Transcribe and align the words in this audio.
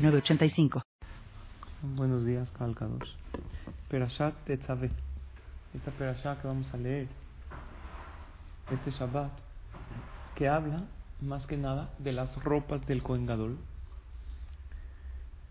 906985. 0.00 0.82
Buenos 1.94 2.24
días, 2.24 2.48
Calcados. 2.58 3.16
Perashat 3.90 4.34
Tetzaveh. 4.46 4.90
Esta 5.74 5.90
Perashat 5.90 6.40
que 6.40 6.48
vamos 6.48 6.72
a 6.72 6.78
leer 6.78 7.06
este 8.70 8.90
Shabbat, 8.92 9.30
que 10.36 10.48
habla 10.48 10.84
más 11.20 11.46
que 11.46 11.58
nada 11.58 11.90
de 11.98 12.12
las 12.12 12.34
ropas 12.42 12.86
del 12.86 13.02
Kohen 13.02 13.26
Gadol 13.26 13.58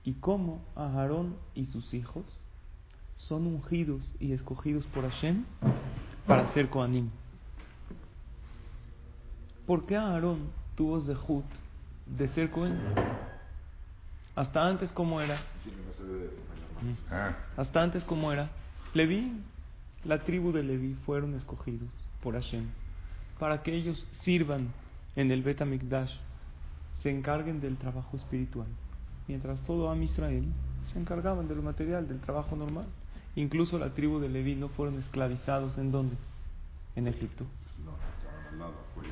y 0.04 0.14
cómo 0.14 0.62
Aarón 0.76 1.36
y 1.54 1.66
sus 1.66 1.94
hijos 1.94 2.26
son 3.18 3.46
ungidos 3.46 4.02
y 4.20 4.32
escogidos 4.32 4.86
por 4.88 5.08
Hashem 5.08 5.46
para 6.26 6.52
ser 6.54 6.70
Kohanim. 6.70 7.10
¿Por 9.68 9.86
qué 9.86 9.96
Aarón 9.96 10.50
tuvo 10.76 11.00
Zehut 11.02 11.46
de 12.08 12.28
ser 12.30 12.50
Kohen? 12.50 12.80
Hasta 14.40 14.66
antes, 14.66 14.90
¿cómo 14.94 15.20
era? 15.20 15.38
Hasta 17.58 17.84
antes, 17.84 18.06
¿cómo 18.06 18.32
era? 18.32 18.50
Leví, 18.94 19.34
la 20.06 20.24
tribu 20.24 20.54
de 20.54 20.64
Leví 20.64 20.94
fueron 21.06 21.36
escogidos 21.36 21.90
por 22.24 22.36
Hashem 22.36 22.70
para 23.38 23.62
que 23.62 23.76
ellos 23.76 24.08
sirvan 24.22 24.70
en 25.18 25.32
el 25.32 25.44
Bet 25.44 25.62
Mikdash, 25.66 26.14
se 27.04 27.10
encarguen 27.10 27.60
del 27.60 27.76
trabajo 27.76 28.16
espiritual, 28.16 28.68
mientras 29.28 29.62
todo 29.64 29.92
Am 29.92 30.02
Israel 30.04 30.46
se 30.94 30.98
encargaban 30.98 31.50
de 31.50 31.56
lo 31.56 31.62
material, 31.62 32.08
del 32.08 32.22
trabajo 32.22 32.56
normal. 32.56 32.86
Incluso 33.36 33.78
la 33.78 33.90
tribu 33.90 34.20
de 34.20 34.30
Leví 34.30 34.56
no 34.56 34.70
fueron 34.70 35.00
esclavizados 35.00 35.78
en 35.78 35.92
dónde? 35.92 36.16
En 36.96 37.10
Egipto. 37.10 37.44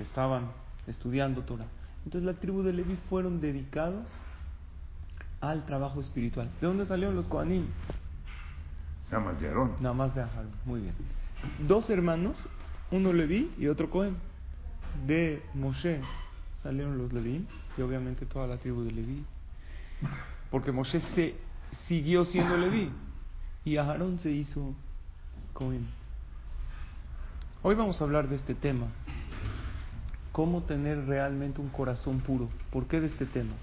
Estaban 0.02 0.52
estudiando 0.88 1.42
Torah. 1.44 1.68
Entonces 2.06 2.26
la 2.26 2.40
tribu 2.40 2.64
de 2.64 2.72
Leví 2.72 2.98
fueron 3.10 3.42
dedicados 3.42 4.08
al 5.42 5.66
trabajo 5.66 6.02
espiritual. 6.02 6.50
¿De 6.60 6.68
dónde 6.68 6.86
salieron 6.86 7.16
los 7.16 7.28
Kohanim? 7.28 7.66
Nada 9.12 9.24
más 9.24 9.40
de 9.40 9.48
Aarón. 9.48 9.72
Nada 9.80 9.94
más 9.94 10.16
de 10.16 10.22
Aarón. 10.22 10.52
Muy 10.66 10.82
bien. 10.82 10.94
Dos 11.68 11.90
hermanos, 11.90 12.36
uno 12.92 13.14
Leví 13.14 13.52
y 13.58 13.68
otro 13.68 13.90
Cohen. 13.90 14.16
De 15.06 15.44
Moshe 15.54 16.02
salieron 16.64 16.98
los 16.98 17.14
Leví 17.14 17.46
y 17.78 17.82
obviamente 17.82 18.26
toda 18.26 18.48
la 18.48 18.58
tribu 18.58 18.84
de 18.84 18.92
Leví. 18.92 19.26
Porque 20.50 20.72
Moshe 20.72 21.02
se 21.16 21.36
siguió 21.88 22.26
siendo 22.26 22.58
Leví 22.58 22.92
y 23.64 23.78
Aarón 23.78 24.20
se 24.20 24.32
hizo 24.32 24.74
Cohen. 25.54 25.88
Hoy 27.62 27.76
vamos 27.76 28.02
a 28.02 28.04
hablar 28.04 28.28
de 28.30 28.38
este 28.38 28.56
tema. 28.56 28.88
Cómo 30.32 30.64
tener 30.64 31.06
realmente 31.06 31.62
un 31.62 31.70
corazón 31.70 32.20
puro. 32.20 32.50
¿Por 32.72 32.88
qué 32.88 33.02
de 33.02 33.08
este 33.08 33.26
tema? 33.26 33.54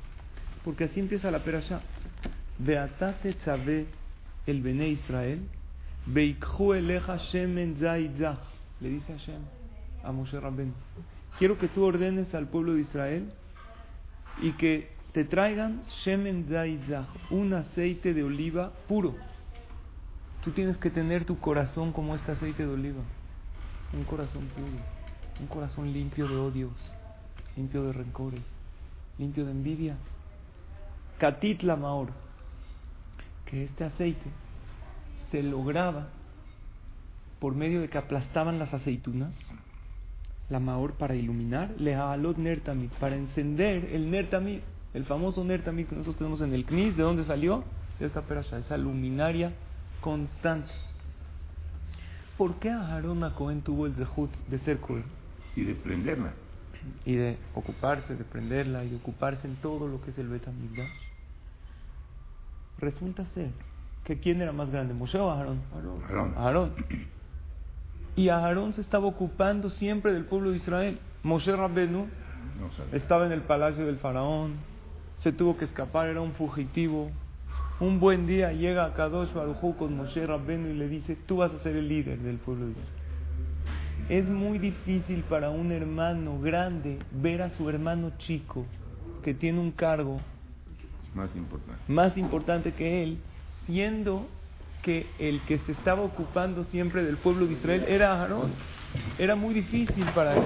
Porque 0.64 0.84
así 0.84 1.00
empieza 1.00 1.30
la 1.30 1.44
perasha. 1.44 1.80
Beatate 2.58 3.34
tzabe 3.34 3.86
el 4.46 4.62
bene 4.62 4.88
Israel. 4.88 5.42
Beikhu 6.06 6.74
eleja 6.74 7.16
shemen 7.16 7.76
zaitzach. 7.76 8.38
Le 8.80 8.88
dice 8.88 9.12
Hashem 9.12 9.42
a 10.02 10.12
Moshe 10.12 10.38
Rabben. 10.40 10.72
Quiero 11.38 11.58
que 11.58 11.68
tú 11.68 11.84
ordenes 11.84 12.34
al 12.34 12.48
pueblo 12.48 12.74
de 12.74 12.82
Israel 12.82 13.32
y 14.40 14.52
que 14.52 14.88
te 15.12 15.24
traigan 15.24 15.82
shemen 16.04 16.46
zaitzach. 16.48 17.08
Un 17.30 17.52
aceite 17.52 18.14
de 18.14 18.22
oliva 18.22 18.72
puro. 18.88 19.14
Tú 20.42 20.50
tienes 20.52 20.76
que 20.78 20.90
tener 20.90 21.24
tu 21.24 21.38
corazón 21.38 21.92
como 21.92 22.14
este 22.14 22.32
aceite 22.32 22.66
de 22.66 22.72
oliva. 22.72 23.02
Un 23.92 24.04
corazón 24.04 24.46
puro. 24.48 24.82
Un 25.40 25.46
corazón 25.46 25.92
limpio 25.92 26.28
de 26.28 26.36
odios. 26.36 26.90
Limpio 27.56 27.84
de 27.84 27.92
rencores. 27.92 28.42
Limpio 29.18 29.44
de 29.44 29.52
envidias. 29.52 29.98
Katit 31.18 31.62
la 31.62 31.76
Maor, 31.76 32.08
que 33.46 33.64
este 33.64 33.84
aceite 33.84 34.30
se 35.30 35.42
lograba 35.42 36.08
por 37.38 37.54
medio 37.54 37.80
de 37.80 37.88
que 37.88 37.98
aplastaban 37.98 38.58
las 38.58 38.72
aceitunas, 38.74 39.34
la 40.48 40.60
Maor 40.60 40.94
para 40.94 41.14
iluminar, 41.14 41.70
le 41.78 41.94
alot 41.94 42.36
nertamid, 42.38 42.90
para 43.00 43.16
encender 43.16 43.90
el 43.92 44.10
nertamid, 44.10 44.60
el 44.92 45.04
famoso 45.04 45.44
nertamid 45.44 45.86
que 45.86 45.96
nosotros 45.96 46.16
tenemos 46.16 46.40
en 46.40 46.52
el 46.52 46.64
Knis, 46.64 46.96
¿de 46.96 47.02
dónde 47.02 47.24
salió? 47.24 47.64
De 47.98 48.06
esta 48.06 48.22
perasha, 48.22 48.58
esa 48.58 48.76
luminaria 48.76 49.52
constante. 50.00 50.72
¿Por 52.36 52.56
qué 52.56 52.70
Aarón 52.70 53.22
a 53.22 53.34
Cohen 53.34 53.62
tuvo 53.62 53.86
el 53.86 53.94
zehut 53.94 54.30
de 54.48 54.58
ser 54.60 54.78
Cohen? 54.80 55.04
Y 55.54 55.62
de 55.62 55.74
prenderla. 55.74 56.32
Y 57.04 57.14
de 57.14 57.38
ocuparse, 57.54 58.16
de 58.16 58.24
prenderla 58.24 58.84
y 58.84 58.90
de 58.90 58.96
ocuparse 58.96 59.46
en 59.46 59.56
todo 59.56 59.88
lo 59.88 60.00
que 60.02 60.10
es 60.10 60.18
el 60.18 60.28
Betamigdash. 60.28 60.88
Resulta 62.78 63.24
ser 63.34 63.50
que 64.04 64.18
quién 64.18 64.40
era 64.42 64.52
más 64.52 64.70
grande, 64.70 64.94
Moshe 64.94 65.18
o 65.18 65.30
Aarón? 65.30 65.60
Aarón. 65.74 66.34
Aarón. 66.36 66.72
Y 68.16 68.28
Aarón 68.28 68.72
se 68.74 68.80
estaba 68.80 69.06
ocupando 69.06 69.70
siempre 69.70 70.12
del 70.12 70.26
pueblo 70.26 70.50
de 70.50 70.56
Israel. 70.56 70.98
Moshe 71.22 71.54
Rabbenu 71.56 72.06
No 72.60 72.96
estaba 72.96 73.26
en 73.26 73.32
el 73.32 73.42
palacio 73.42 73.86
del 73.86 73.96
faraón, 73.96 74.56
se 75.20 75.32
tuvo 75.32 75.56
que 75.56 75.64
escapar, 75.64 76.08
era 76.08 76.20
un 76.20 76.32
fugitivo. 76.32 77.10
Un 77.80 77.98
buen 77.98 78.26
día 78.26 78.52
llega 78.52 78.84
a 78.84 78.94
Kadosh 78.94 79.32
Baruj 79.32 79.76
con 79.76 79.96
Moshe 79.96 80.24
Rabbenu 80.26 80.68
y 80.68 80.74
le 80.74 80.88
dice, 80.88 81.16
tú 81.26 81.38
vas 81.38 81.52
a 81.52 81.58
ser 81.60 81.76
el 81.76 81.88
líder 81.88 82.18
del 82.20 82.36
pueblo 82.36 82.66
de 82.66 82.72
Israel. 82.72 82.88
Es 84.08 84.28
muy 84.28 84.58
difícil 84.58 85.22
para 85.28 85.50
un 85.50 85.72
hermano 85.72 86.38
grande 86.40 86.98
ver 87.10 87.40
a 87.42 87.50
su 87.50 87.68
hermano 87.70 88.12
chico 88.18 88.66
que 89.22 89.32
tiene 89.32 89.60
un 89.60 89.70
cargo 89.70 90.20
Más 91.14 91.34
importante. 91.34 91.82
más 91.88 92.16
importante 92.18 92.72
que 92.72 93.02
él, 93.02 93.18
siendo 93.66 94.26
que 94.82 95.06
el 95.18 95.40
que 95.42 95.58
se 95.58 95.72
estaba 95.72 96.02
ocupando 96.02 96.64
siempre 96.64 97.02
del 97.02 97.16
pueblo 97.16 97.46
de 97.46 97.54
Israel 97.54 97.84
era 97.88 98.20
Aarón. 98.20 98.52
Era 99.18 99.34
muy 99.34 99.54
difícil 99.54 100.04
para 100.14 100.36
él. 100.36 100.42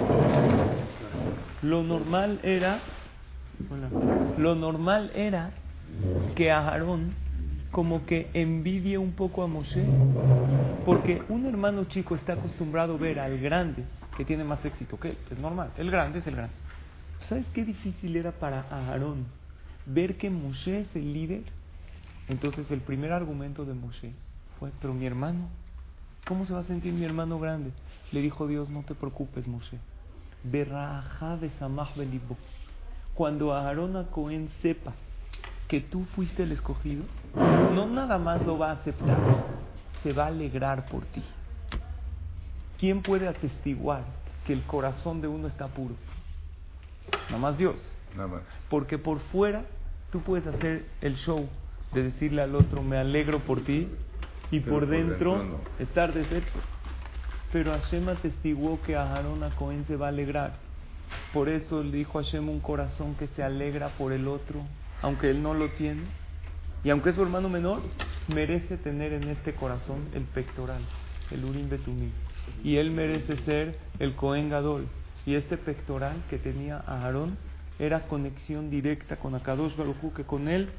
Lo 1.63 1.83
normal 1.83 2.39
era, 2.45 2.79
lo 4.39 4.55
normal 4.55 5.11
era 5.17 5.51
que 6.37 6.53
Aarón 6.53 7.13
como 7.71 8.07
que 8.07 8.31
envidie 8.33 8.99
un 8.99 9.13
poco 9.13 9.43
a 9.43 9.47
Moshe, 9.47 9.85
porque 10.85 11.23
un 11.29 11.47
hermano 11.47 11.85
chico 11.85 12.15
está 12.15 12.35
acostumbrado 12.35 12.95
a 12.95 12.99
ver 12.99 13.21
al 13.21 13.39
grande 13.39 13.85
que 14.17 14.25
tiene 14.25 14.45
más 14.45 14.65
éxito 14.65 14.99
que 14.99 15.11
él, 15.11 15.19
es 15.31 15.39
normal, 15.39 15.71
el 15.77 15.91
grande 15.91 16.21
es 16.21 16.27
el 16.27 16.37
grande. 16.37 16.55
¿Sabes 17.29 17.45
qué 17.53 17.65
difícil 17.65 18.17
era 18.17 18.33
para 18.33 18.63
Aarón 18.71 19.27
ver 19.87 20.17
que 20.17 20.31
Moshe 20.31 20.81
es 20.81 20.97
el 20.97 21.13
líder? 21.13 21.43
Entonces 22.29 22.71
el 22.71 22.81
primer 22.81 23.13
argumento 23.13 23.65
de 23.65 23.75
Moshe 23.75 24.13
fue, 24.59 24.71
pero 24.81 24.95
mi 24.95 25.07
hermano, 25.07 25.49
¿cómo 26.27 26.47
se 26.47 26.55
va 26.55 26.61
a 26.61 26.65
sentir 26.65 26.93
mi 26.93 27.05
hermano 27.05 27.39
grande? 27.39 27.71
Le 28.13 28.23
dijo 28.23 28.47
Dios, 28.47 28.71
no 28.71 28.83
te 28.83 28.95
preocupes 28.95 29.47
Moshe. 29.47 29.79
Berraja 30.43 31.37
de 31.37 31.51
Samach 31.59 31.97
belibo. 31.97 32.37
Cuando 33.15 33.53
Aarón 33.53 33.97
a 33.97 34.07
Cohen 34.07 34.49
sepa 34.63 34.95
que 35.69 35.81
tú 35.81 36.07
fuiste 36.17 36.43
el 36.43 36.53
escogido, 36.53 37.05
no 37.75 37.87
nada 37.87 38.19
más 38.19 38.45
lo 38.45 38.59
va 38.59 38.71
a 38.71 38.75
aceptar, 38.75 39.19
se 40.03 40.13
va 40.13 40.25
a 40.25 40.29
alegrar 40.29 40.87
por 40.87 41.05
ti. 41.07 41.23
¿Quién 42.79 43.03
puede 43.03 43.29
atestiguar 43.29 44.03
que 44.47 44.53
el 44.53 44.63
corazón 44.63 45.21
de 45.21 45.29
uno 45.29 45.49
está 45.49 45.69
puro? 45.69 45.95
Nada 47.27 47.39
más 47.39 47.59
Dios. 47.59 47.77
Nada 48.17 48.29
más. 48.29 48.43
Porque 48.71 48.99
por 48.99 49.21
fuera 49.33 49.65
tú 50.11 50.21
puedes 50.21 50.47
hacer 50.47 50.87
el 51.01 51.17
show 51.17 51.49
de 51.93 52.05
decirle 52.05 52.43
al 52.43 52.55
otro, 52.55 52.83
me 52.83 52.97
alegro 52.97 53.41
por 53.41 53.61
ti, 53.63 53.89
y 54.51 54.61
Pero 54.61 54.73
por 54.73 54.81
por 54.85 54.89
dentro, 54.89 55.39
dentro 55.39 55.59
no. 55.59 55.85
estar 55.85 56.13
deshecho. 56.13 56.53
Pero 57.53 57.73
Hashem 57.73 58.09
atestiguó 58.09 58.81
que 58.83 58.97
a 58.97 59.15
Aarón 59.15 59.43
a 59.43 59.51
Cohen 59.57 59.85
se 59.87 59.97
va 59.97 60.07
a 60.07 60.09
alegrar. 60.11 60.53
Por 61.33 61.49
eso 61.49 61.83
le 61.83 61.99
dijo 61.99 62.19
a 62.19 62.23
Hashem 62.23 62.49
un 62.49 62.61
corazón 62.61 63.15
que 63.15 63.27
se 63.29 63.43
alegra 63.43 63.89
por 63.91 64.13
el 64.13 64.29
otro, 64.29 64.61
aunque 65.03 65.31
él 65.31 65.43
no 65.43 65.55
lo 65.55 65.71
tiene. 65.71 66.03
Y 66.85 66.91
aunque 66.91 67.11
es 67.11 67.17
su 67.17 67.23
hermano 67.23 67.49
menor, 67.49 67.83
merece 68.29 68.77
tener 68.77 69.13
en 69.13 69.25
este 69.29 69.55
corazón 69.55 70.09
el 70.15 70.23
pectoral, 70.23 70.83
el 71.31 71.45
Urim 71.45 71.69
Betumim. 71.69 72.13
Y 72.63 72.77
él 72.77 72.91
merece 72.91 73.37
ser 73.39 73.79
el 73.99 74.15
Cohen 74.15 74.49
Gadol. 74.49 74.87
Y 75.27 75.35
este 75.35 75.57
pectoral 75.57 76.17
que 76.31 76.39
tenía 76.39 76.83
Aarón 76.87 77.37
era 77.79 78.07
conexión 78.07 78.71
directa 78.71 79.17
con 79.17 79.35
Akadosh 79.35 79.77
Baruj 79.77 80.15
que 80.15 80.25
con 80.25 80.49
él 80.49 80.71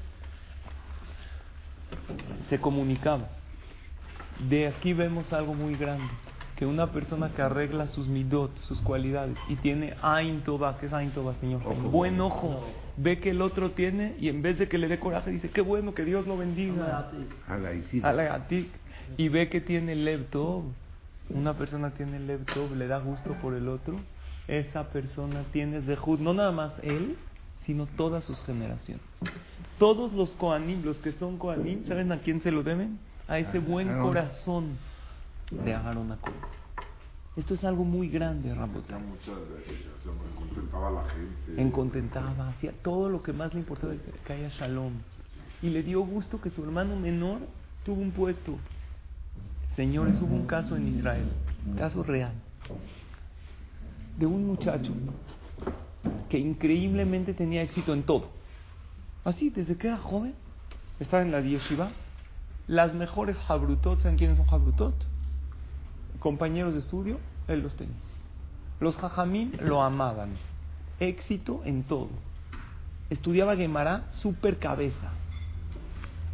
se 2.49 2.59
comunicaba. 2.59 3.29
De 4.49 4.67
aquí 4.67 4.93
vemos 4.93 5.33
algo 5.33 5.53
muy 5.53 5.75
grande, 5.75 6.07
que 6.55 6.65
una 6.65 6.91
persona 6.91 7.29
que 7.29 7.41
arregla 7.41 7.87
sus 7.87 8.07
midot, 8.07 8.55
sus 8.59 8.79
cualidades, 8.81 9.37
y 9.49 9.55
tiene 9.57 9.95
Ain 10.01 10.41
Toba, 10.41 10.77
¿qué 10.79 10.85
es 10.87 10.93
Ain 10.93 11.11
Toba, 11.11 11.35
Señor? 11.41 11.61
Buen 11.91 12.19
ojo, 12.21 12.65
ve 12.97 13.19
que 13.19 13.31
el 13.31 13.41
otro 13.41 13.71
tiene, 13.71 14.15
y 14.19 14.29
en 14.29 14.41
vez 14.41 14.57
de 14.57 14.67
que 14.67 14.77
le 14.77 14.87
dé 14.87 14.99
coraje, 14.99 15.31
dice, 15.31 15.49
qué 15.49 15.61
bueno, 15.61 15.93
que 15.93 16.05
Dios 16.05 16.27
lo 16.27 16.37
bendiga. 16.37 17.09
A 17.47 18.13
la. 18.13 18.47
Y 19.17 19.29
ve 19.29 19.49
que 19.49 19.61
tiene 19.61 19.95
Lev 19.95 20.25
Tov. 20.29 20.63
Una 21.29 21.53
persona 21.53 21.91
tiene 21.91 22.19
Lev 22.19 22.45
Tov, 22.45 22.75
le 22.75 22.87
da 22.87 22.99
gusto 22.99 23.33
por 23.41 23.53
el 23.53 23.67
otro. 23.67 23.99
Esa 24.47 24.89
persona 24.89 25.43
tiene 25.51 25.81
Zehut, 25.81 26.19
no 26.19 26.33
nada 26.33 26.51
más 26.51 26.73
él, 26.81 27.17
sino 27.65 27.85
todas 27.85 28.23
sus 28.23 28.39
generaciones. 28.41 29.03
Todos 29.77 30.11
los 30.13 30.31
Koanim, 30.35 30.83
los 30.83 30.97
que 30.97 31.11
son 31.13 31.37
Koanim, 31.37 31.85
¿saben 31.85 32.11
a 32.11 32.19
quién 32.19 32.41
se 32.41 32.51
lo 32.51 32.63
deben? 32.63 32.97
A 33.27 33.37
ese 33.37 33.59
buen 33.59 33.99
corazón 33.99 34.77
de 35.51 35.73
Aarón 35.75 36.11
a 36.11 36.17
Cohen. 36.17 36.58
Esto 37.39 37.53
es 37.53 37.63
algo 37.63 37.85
muy 37.85 38.09
grande, 38.09 38.53
Ramos. 38.53 38.83
Hacía 38.83 38.97
muchas 38.99 39.37
veces, 39.49 39.85
o 39.97 40.03
sea, 40.03 40.11
contentaba 40.37 40.89
a 40.89 40.91
la 40.91 41.03
gente. 41.05 41.61
En 41.61 41.71
contentaba, 41.71 42.49
hacía 42.49 42.73
todo 42.83 43.09
lo 43.09 43.23
que 43.23 43.31
más 43.31 43.53
le 43.53 43.61
importaba 43.61 43.93
que- 43.93 44.11
que 44.25 44.33
haya 44.33 44.49
shalom. 44.49 44.91
Y 45.61 45.69
le 45.69 45.81
dio 45.81 46.01
gusto 46.01 46.41
que 46.41 46.49
su 46.49 46.61
hermano 46.65 46.97
menor 46.97 47.39
tuvo 47.85 48.01
un 48.01 48.11
puesto. 48.11 48.57
Señores, 49.77 50.21
hubo 50.21 50.35
un 50.35 50.47
caso 50.47 50.75
en 50.75 50.89
Israel, 50.89 51.31
caso 51.77 52.03
real, 52.03 52.33
de 54.17 54.25
un 54.25 54.45
muchacho 54.45 54.91
que 56.27 56.37
increíblemente 56.39 57.33
tenía 57.33 57.61
éxito 57.63 57.93
en 57.93 58.03
todo. 58.03 58.31
Así, 59.23 59.49
desde 59.49 59.77
que 59.77 59.87
era 59.87 59.97
joven, 59.97 60.33
estaba 60.99 61.23
en 61.23 61.31
la 61.31 61.39
yeshiva, 61.39 61.89
las 62.67 62.93
mejores 62.93 63.37
habrutot, 63.47 64.01
¿saben 64.01 64.17
quiénes 64.17 64.35
son 64.37 64.47
habrutot? 64.49 64.93
Compañeros 66.19 66.73
de 66.73 66.81
estudio, 66.81 67.17
él 67.53 67.61
los 67.61 67.75
tenía. 67.75 67.93
Los 68.79 68.95
jajamín 68.97 69.53
lo 69.61 69.81
amaban. 69.81 70.29
Éxito 70.99 71.61
en 71.65 71.83
todo. 71.83 72.09
Estudiaba 73.09 73.55
Gemara, 73.55 74.03
super 74.13 74.57
cabeza. 74.59 75.11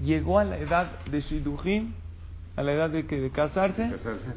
Llegó 0.01 0.39
a 0.39 0.43
la 0.43 0.57
edad 0.57 0.87
de 1.09 1.21
Shidujim, 1.21 1.93
a 2.57 2.63
la 2.63 2.73
edad 2.73 2.89
de, 2.89 3.05
que, 3.05 3.19
de 3.21 3.29
casarse, 3.31 3.89
Casarse. 3.91 4.33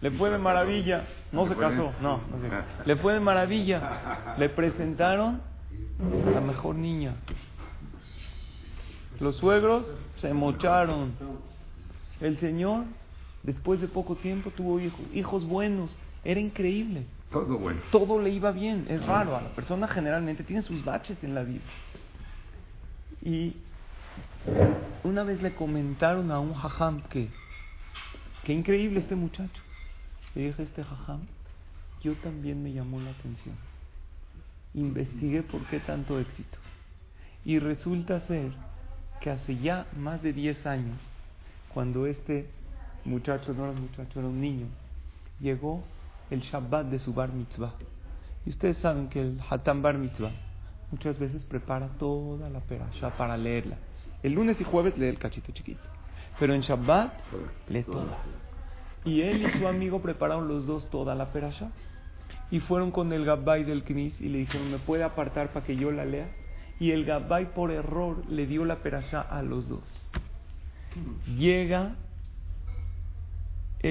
le 0.00 0.10
fue 0.12 0.30
de 0.30 0.38
maravilla. 0.38 1.04
No 1.32 1.42
¿Le 1.44 1.50
se 1.54 1.56
casó, 1.60 1.92
no, 2.00 2.20
no 2.30 2.38
se- 2.40 2.86
Le 2.86 2.96
fue 2.96 3.12
de 3.14 3.20
maravilla. 3.20 4.34
Le 4.38 4.48
presentaron 4.48 5.40
a 6.26 6.30
la 6.30 6.40
mejor 6.40 6.76
niña. 6.76 7.14
Los 9.20 9.36
suegros 9.36 9.84
se 10.20 10.32
mocharon. 10.34 11.12
El 12.20 12.38
señor, 12.38 12.84
después 13.46 13.80
de 13.80 13.88
poco 13.88 14.16
tiempo, 14.16 14.50
tuvo 14.50 14.80
hijos, 14.80 15.00
hijos 15.14 15.46
buenos. 15.46 15.90
Era 16.24 16.40
increíble. 16.40 17.04
Todo 17.30 17.58
bueno. 17.58 17.80
Todo 17.92 18.20
le 18.20 18.30
iba 18.30 18.50
bien. 18.50 18.86
Es 18.88 19.06
raro. 19.06 19.36
A 19.36 19.40
la 19.40 19.50
persona 19.50 19.86
generalmente 19.88 20.44
tiene 20.44 20.62
sus 20.62 20.84
baches 20.84 21.16
en 21.22 21.34
la 21.34 21.44
vida. 21.44 21.62
Y 23.22 23.54
una 25.04 25.22
vez 25.22 25.40
le 25.40 25.54
comentaron 25.54 26.30
a 26.30 26.40
un 26.40 26.54
jajam 26.54 27.02
que, 27.02 27.28
que 28.44 28.52
increíble 28.52 29.00
este 29.00 29.14
muchacho. 29.14 29.62
Le 30.34 30.48
dije 30.48 30.64
este 30.64 30.84
jajam, 30.84 31.20
yo 32.02 32.14
también 32.16 32.62
me 32.62 32.72
llamó 32.72 33.00
la 33.00 33.10
atención. 33.10 33.54
Investigué 34.74 35.42
por 35.42 35.62
qué 35.66 35.80
tanto 35.80 36.18
éxito. 36.18 36.58
Y 37.44 37.58
resulta 37.58 38.20
ser 38.22 38.52
que 39.20 39.30
hace 39.30 39.56
ya 39.56 39.86
más 39.96 40.22
de 40.22 40.32
10 40.32 40.66
años, 40.66 40.98
cuando 41.72 42.06
este 42.06 42.46
muchacho, 43.06 43.52
no 43.54 43.64
era 43.64 43.72
un 43.72 43.82
muchacho, 43.82 44.18
era 44.18 44.28
un 44.28 44.40
niño, 44.40 44.66
llegó 45.40 45.82
el 46.30 46.40
Shabbat 46.40 46.86
de 46.86 46.98
su 46.98 47.12
bar 47.12 47.32
mitzvah. 47.32 47.74
Y 48.44 48.50
ustedes 48.50 48.78
saben 48.78 49.08
que 49.08 49.20
el 49.20 49.40
Hatan 49.48 49.82
bar 49.82 49.98
mitzvah 49.98 50.30
muchas 50.90 51.18
veces 51.18 51.44
prepara 51.44 51.88
toda 51.98 52.48
la 52.50 52.60
perasha 52.60 53.10
para 53.16 53.36
leerla. 53.36 53.76
El 54.22 54.32
lunes 54.34 54.60
y 54.60 54.64
jueves 54.64 54.96
lee 54.98 55.06
el 55.06 55.18
cachito 55.18 55.52
chiquito, 55.52 55.82
pero 56.38 56.54
en 56.54 56.60
Shabbat 56.60 57.12
lee 57.68 57.82
toda. 57.82 58.18
Y 59.04 59.22
él 59.22 59.42
y 59.42 59.58
su 59.58 59.68
amigo 59.68 60.00
prepararon 60.00 60.48
los 60.48 60.66
dos 60.66 60.90
toda 60.90 61.14
la 61.14 61.32
perasha. 61.32 61.70
Y 62.50 62.60
fueron 62.60 62.90
con 62.90 63.12
el 63.12 63.24
Gabbai 63.24 63.64
del 63.64 63.82
Knis 63.82 64.20
y 64.20 64.28
le 64.28 64.38
dijeron, 64.38 64.70
¿me 64.70 64.78
puede 64.78 65.02
apartar 65.02 65.52
para 65.52 65.66
que 65.66 65.76
yo 65.76 65.90
la 65.90 66.04
lea? 66.04 66.28
Y 66.78 66.90
el 66.90 67.04
Gabbai 67.04 67.54
por 67.54 67.70
error 67.70 68.24
le 68.28 68.46
dio 68.46 68.64
la 68.64 68.76
perasha 68.76 69.20
a 69.20 69.42
los 69.42 69.68
dos. 69.68 70.12
Llega 71.36 71.96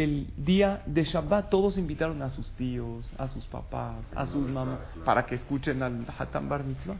el 0.03 0.27
día 0.35 0.83
de 0.85 1.05
Shabbat, 1.05 1.49
todos 1.49 1.77
invitaron 1.77 2.21
a 2.21 2.29
sus 2.29 2.51
tíos, 2.53 3.09
a 3.17 3.29
sus 3.29 3.45
papás, 3.45 3.95
a 4.13 4.25
sus 4.25 4.49
mamás, 4.49 4.79
para 5.05 5.25
que 5.25 5.35
escuchen 5.35 5.81
al 5.81 6.05
Hatan 6.17 6.49
Bar 6.49 6.65
Mitzvah. 6.65 6.97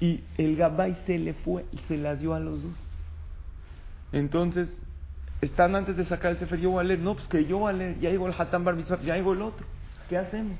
Y 0.00 0.24
el 0.38 0.56
Gabbai 0.56 0.96
se 1.06 1.18
le 1.18 1.34
fue, 1.34 1.66
se 1.86 1.96
la 1.96 2.16
dio 2.16 2.34
a 2.34 2.40
los 2.40 2.64
dos. 2.64 2.72
Entonces, 4.10 4.68
están 5.40 5.76
antes 5.76 5.96
de 5.96 6.04
sacar 6.06 6.32
el 6.32 6.38
Sefer, 6.38 6.58
yo 6.58 6.70
voy 6.70 6.80
a 6.80 6.84
leer, 6.84 6.98
no, 6.98 7.14
pues 7.14 7.28
que 7.28 7.44
yo 7.44 7.58
voy 7.58 7.70
a 7.70 7.76
leer, 7.76 8.00
ya 8.00 8.10
llegó 8.10 8.26
el 8.26 8.34
Hatan 8.36 8.64
Bar 8.64 8.74
Mitzvah, 8.74 9.00
ya 9.02 9.14
llegó 9.14 9.34
el 9.34 9.42
otro. 9.42 9.64
¿Qué 10.08 10.18
hacemos? 10.18 10.58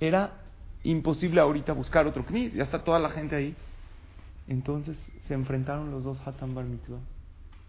Era 0.00 0.34
imposible 0.82 1.40
ahorita 1.40 1.72
buscar 1.72 2.06
otro 2.06 2.26
knis, 2.26 2.52
ya 2.52 2.64
está 2.64 2.84
toda 2.84 2.98
la 2.98 3.08
gente 3.08 3.36
ahí. 3.36 3.56
Entonces 4.48 4.98
se 5.28 5.32
enfrentaron 5.32 5.90
los 5.90 6.04
dos 6.04 6.18
Hatan 6.26 6.54
Bar 6.54 6.66
Mitzvah. 6.66 6.98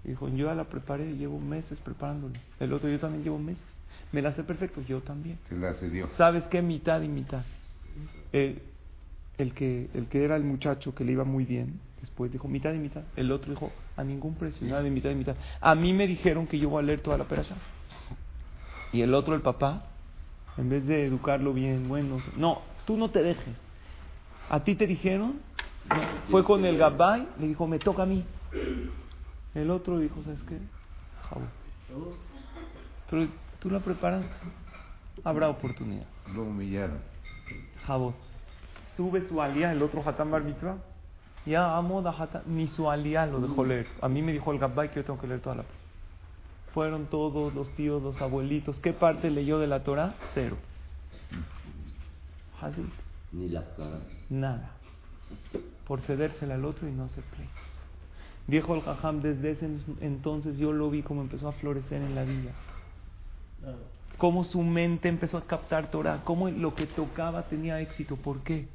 Dijo, 0.03 0.27
yo 0.29 0.47
ya 0.47 0.55
la 0.55 0.65
preparé, 0.65 1.15
llevo 1.15 1.39
meses 1.39 1.79
preparándola. 1.79 2.39
El 2.59 2.73
otro, 2.73 2.89
yo 2.89 2.99
también 2.99 3.23
llevo 3.23 3.39
meses. 3.39 3.63
Me 4.11 4.21
la 4.21 4.33
sé 4.33 4.43
perfecto, 4.43 4.81
yo 4.81 5.01
también. 5.01 5.39
Se 5.47 5.55
la 5.55 5.73
cedió. 5.75 6.09
¿Sabes 6.17 6.43
qué? 6.45 6.61
Mitad 6.61 7.01
y 7.01 7.07
mitad. 7.07 7.43
El, 8.31 8.61
el, 9.37 9.53
que, 9.53 9.89
el 9.93 10.07
que 10.07 10.23
era 10.23 10.35
el 10.35 10.43
muchacho 10.43 10.93
que 10.93 11.03
le 11.03 11.13
iba 11.13 11.23
muy 11.23 11.45
bien, 11.45 11.79
después 12.01 12.31
dijo 12.31 12.47
mitad 12.47 12.73
y 12.73 12.79
mitad. 12.79 13.03
El 13.15 13.31
otro 13.31 13.51
dijo, 13.51 13.71
a 13.95 14.03
ningún 14.03 14.35
precio, 14.35 14.67
nada 14.67 14.83
de 14.83 14.91
mitad 14.91 15.09
y 15.09 15.15
mitad. 15.15 15.35
A 15.61 15.73
mí 15.73 15.93
me 15.93 16.05
dijeron 16.05 16.47
que 16.47 16.59
yo 16.59 16.69
voy 16.69 16.83
a 16.83 16.85
leer 16.85 17.01
toda 17.01 17.17
la 17.17 17.25
perasha. 17.25 17.55
Y 18.91 19.01
el 19.01 19.13
otro, 19.13 19.35
el 19.35 19.41
papá, 19.41 19.85
en 20.57 20.69
vez 20.69 20.85
de 20.85 21.05
educarlo 21.05 21.53
bien, 21.53 21.87
bueno, 21.87 22.21
no, 22.37 22.61
tú 22.85 22.97
no 22.97 23.09
te 23.09 23.23
dejes. 23.23 23.55
¿A 24.49 24.63
ti 24.63 24.75
te 24.75 24.85
dijeron? 24.85 25.39
No. 25.89 26.01
Fue 26.29 26.43
con 26.43 26.63
el 26.65 26.77
Gabbai, 26.77 27.27
le 27.39 27.47
dijo, 27.47 27.67
me 27.67 27.79
toca 27.79 28.03
a 28.03 28.05
mí. 28.05 28.23
El 29.55 29.69
otro 29.69 29.99
dijo, 29.99 30.23
¿sabes 30.23 30.41
qué? 30.43 30.57
Jabón. 31.21 31.49
Pero 33.09 33.27
tú 33.59 33.69
la 33.69 33.79
preparas, 33.79 34.25
habrá 35.23 35.49
oportunidad. 35.49 36.05
Lo 36.33 36.43
humillaron. 36.43 36.99
Jabot. 37.85 38.15
Sube 38.97 39.27
su 39.27 39.41
alía, 39.41 39.71
el 39.71 39.81
otro 39.81 40.07
Hatam 40.07 40.31
Bar 40.31 40.43
Mitzvah. 40.43 40.77
Ya 41.45 41.77
amo 41.77 42.01
da 42.01 42.11
Hatam, 42.11 42.43
ni 42.47 42.67
su 42.67 42.89
alía 42.89 43.25
lo 43.25 43.39
dejó 43.39 43.65
leer. 43.65 43.87
A 44.01 44.07
mí 44.07 44.21
me 44.21 44.31
dijo 44.31 44.51
el 44.51 44.59
Gabbai 44.59 44.89
que 44.89 44.97
yo 44.97 45.05
tengo 45.05 45.19
que 45.19 45.27
leer 45.27 45.41
toda 45.41 45.57
la 45.57 45.63
Fueron 46.73 47.05
todos 47.05 47.53
los 47.53 47.69
tíos, 47.75 48.01
los 48.01 48.19
abuelitos. 48.21 48.79
¿Qué 48.79 48.93
parte 48.93 49.29
leyó 49.29 49.59
de 49.59 49.67
la 49.67 49.83
Torah? 49.83 50.15
Cero. 50.33 50.57
Hazit. 52.59 52.85
Ni 53.31 53.49
la. 53.49 53.63
Nada. 54.29 54.71
Por 55.85 56.01
cedérsela 56.01 56.55
al 56.55 56.65
otro 56.65 56.87
y 56.87 56.91
no 56.91 57.03
hacer 57.05 57.23
pleitos. 57.25 57.72
Dijo 58.47 58.75
el 58.75 58.81
Jajam, 58.81 59.21
desde 59.21 59.51
ese 59.51 59.69
entonces 60.01 60.57
yo 60.57 60.73
lo 60.73 60.89
vi 60.89 61.01
como 61.01 61.21
empezó 61.21 61.47
a 61.47 61.53
florecer 61.53 62.01
en 62.01 62.15
la 62.15 62.23
vida. 62.23 62.51
Cómo 64.17 64.43
su 64.43 64.61
mente 64.61 65.07
empezó 65.07 65.37
a 65.37 65.45
captar 65.45 65.89
Torah, 65.91 66.21
cómo 66.23 66.49
lo 66.49 66.75
que 66.75 66.85
tocaba 66.85 67.43
tenía 67.43 67.79
éxito. 67.79 68.17
¿Por 68.17 68.41
qué? 68.41 68.67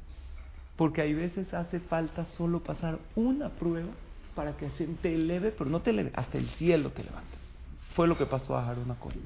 Porque 0.75 1.01
hay 1.01 1.13
veces 1.13 1.53
hace 1.53 1.79
falta 1.79 2.25
solo 2.37 2.61
pasar 2.61 2.99
una 3.15 3.49
prueba 3.49 3.89
para 4.33 4.57
que 4.57 4.69
Hashem 4.69 4.95
te 4.97 5.13
eleve, 5.13 5.51
pero 5.51 5.69
no 5.69 5.81
te 5.81 5.91
eleve, 5.91 6.11
hasta 6.15 6.37
el 6.37 6.49
cielo 6.51 6.91
te 6.91 7.03
levante. 7.03 7.37
Fue 7.95 8.07
lo 8.07 8.17
que 8.17 8.25
pasó 8.25 8.55
a 8.55 8.65
Aarón 8.65 8.89
a 8.89 8.95
Cohen. 8.95 9.21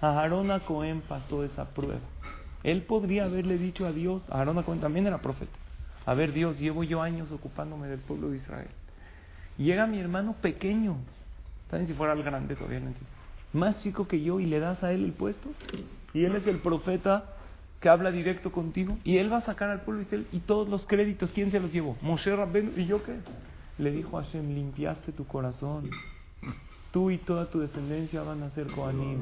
A 0.00 0.20
Aarón 0.20 0.50
a 0.50 0.60
Cohen 0.60 1.00
pasó 1.08 1.44
esa 1.44 1.70
prueba. 1.70 2.00
Él 2.62 2.82
podría 2.82 3.24
haberle 3.24 3.58
dicho 3.58 3.86
a 3.86 3.92
Dios, 3.92 4.28
a 4.30 4.38
Aarón 4.38 4.58
a 4.58 4.62
Cohen 4.62 4.80
también 4.80 5.06
era 5.06 5.18
profeta. 5.18 5.58
A 6.04 6.14
ver, 6.14 6.32
Dios, 6.32 6.58
llevo 6.58 6.84
yo 6.84 7.02
años 7.02 7.32
ocupándome 7.32 7.88
del 7.88 8.00
pueblo 8.00 8.30
de 8.30 8.36
Israel. 8.36 8.68
Llega 9.58 9.86
mi 9.86 9.98
hermano 9.98 10.34
pequeño, 10.40 10.96
también 11.70 11.88
si 11.88 11.94
fuera 11.94 12.12
el 12.14 12.22
grande 12.22 12.56
todavía 12.56 12.80
no. 12.80 12.92
Más 13.52 13.78
chico 13.82 14.08
que 14.08 14.22
yo 14.22 14.40
y 14.40 14.46
le 14.46 14.58
das 14.60 14.82
a 14.82 14.92
él 14.92 15.04
el 15.04 15.12
puesto. 15.12 15.50
Y 16.14 16.24
él 16.24 16.34
es 16.36 16.46
el 16.46 16.56
profeta 16.58 17.24
que 17.80 17.88
habla 17.88 18.10
directo 18.10 18.50
contigo. 18.52 18.96
Y 19.04 19.18
él 19.18 19.30
va 19.32 19.38
a 19.38 19.42
sacar 19.42 19.68
al 19.70 19.82
pueblo 19.82 19.98
de 20.00 20.04
Israel 20.06 20.26
y 20.32 20.40
todos 20.40 20.68
los 20.68 20.86
créditos, 20.86 21.30
¿quién 21.32 21.50
se 21.50 21.60
los 21.60 21.72
llevó? 21.72 21.96
Moshe 22.00 22.34
Rabbeinu. 22.34 22.72
¿Y 22.76 22.86
yo 22.86 23.02
qué? 23.02 23.14
Le 23.78 23.90
dijo 23.90 24.18
a 24.18 24.22
Hashem, 24.24 24.54
limpiaste 24.54 25.12
tu 25.12 25.26
corazón. 25.26 25.84
Tú 26.92 27.10
y 27.10 27.18
toda 27.18 27.50
tu 27.50 27.60
descendencia 27.60 28.22
van 28.22 28.42
a 28.42 28.50
ser 28.50 28.66
Kohanim. 28.68 29.20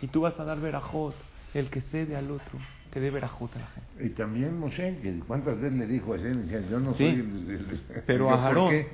Y 0.00 0.06
tú 0.08 0.22
vas 0.22 0.38
a 0.38 0.44
dar 0.44 0.60
verajot. 0.60 1.14
El 1.52 1.70
que 1.70 1.80
cede 1.82 2.16
al 2.16 2.30
otro, 2.32 2.58
que 2.92 2.98
dé 2.98 3.10
verajot 3.10 3.54
a 3.54 3.60
la 3.60 3.66
gente. 3.68 4.04
Y 4.06 4.10
también 4.10 4.58
Moshe, 4.58 4.98
que 5.00 5.20
cuántas 5.20 5.56
veces 5.60 5.78
le 5.78 5.86
dijo 5.86 6.14
a 6.14 6.16
Hashem, 6.18 6.48
yo 6.68 6.80
no 6.80 6.92
Sí, 6.94 6.98
soy 6.98 7.06
el, 7.06 7.20
el- 7.20 7.50
el- 7.50 8.02
pero 8.04 8.24
¿yo 8.28 8.30
a 8.32 8.36
por 8.36 8.44
Aarón. 8.44 8.86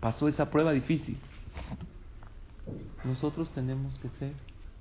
Pasó 0.00 0.28
esa 0.28 0.50
prueba 0.50 0.72
difícil. 0.72 1.18
Nosotros 3.04 3.50
tenemos 3.54 3.98
que 3.98 4.08
ser 4.10 4.32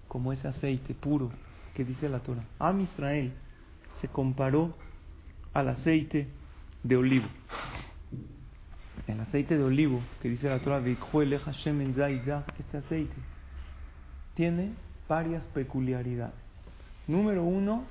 como 0.08 0.34
ese 0.34 0.48
aceite 0.48 0.94
puro 0.94 1.32
que 1.74 1.84
dice 1.84 2.10
la 2.10 2.20
Torah. 2.20 2.44
Am 2.60 2.82
Israel 2.82 3.34
se 4.02 4.08
comparó 4.08 4.76
al 5.54 5.70
aceite 5.70 6.28
de 6.84 6.96
olivo. 6.96 7.28
El 9.08 9.20
aceite 9.20 9.58
de 9.58 9.64
olivo 9.64 10.02
que 10.22 10.30
dice 10.30 10.50
la 10.50 10.60
Torah, 10.60 10.84
este 10.86 12.78
aceite 12.78 13.16
tiene 14.36 14.74
varias 15.08 15.48
peculiaridades. 15.48 16.36
Número 17.08 17.44
uno, 17.44 17.86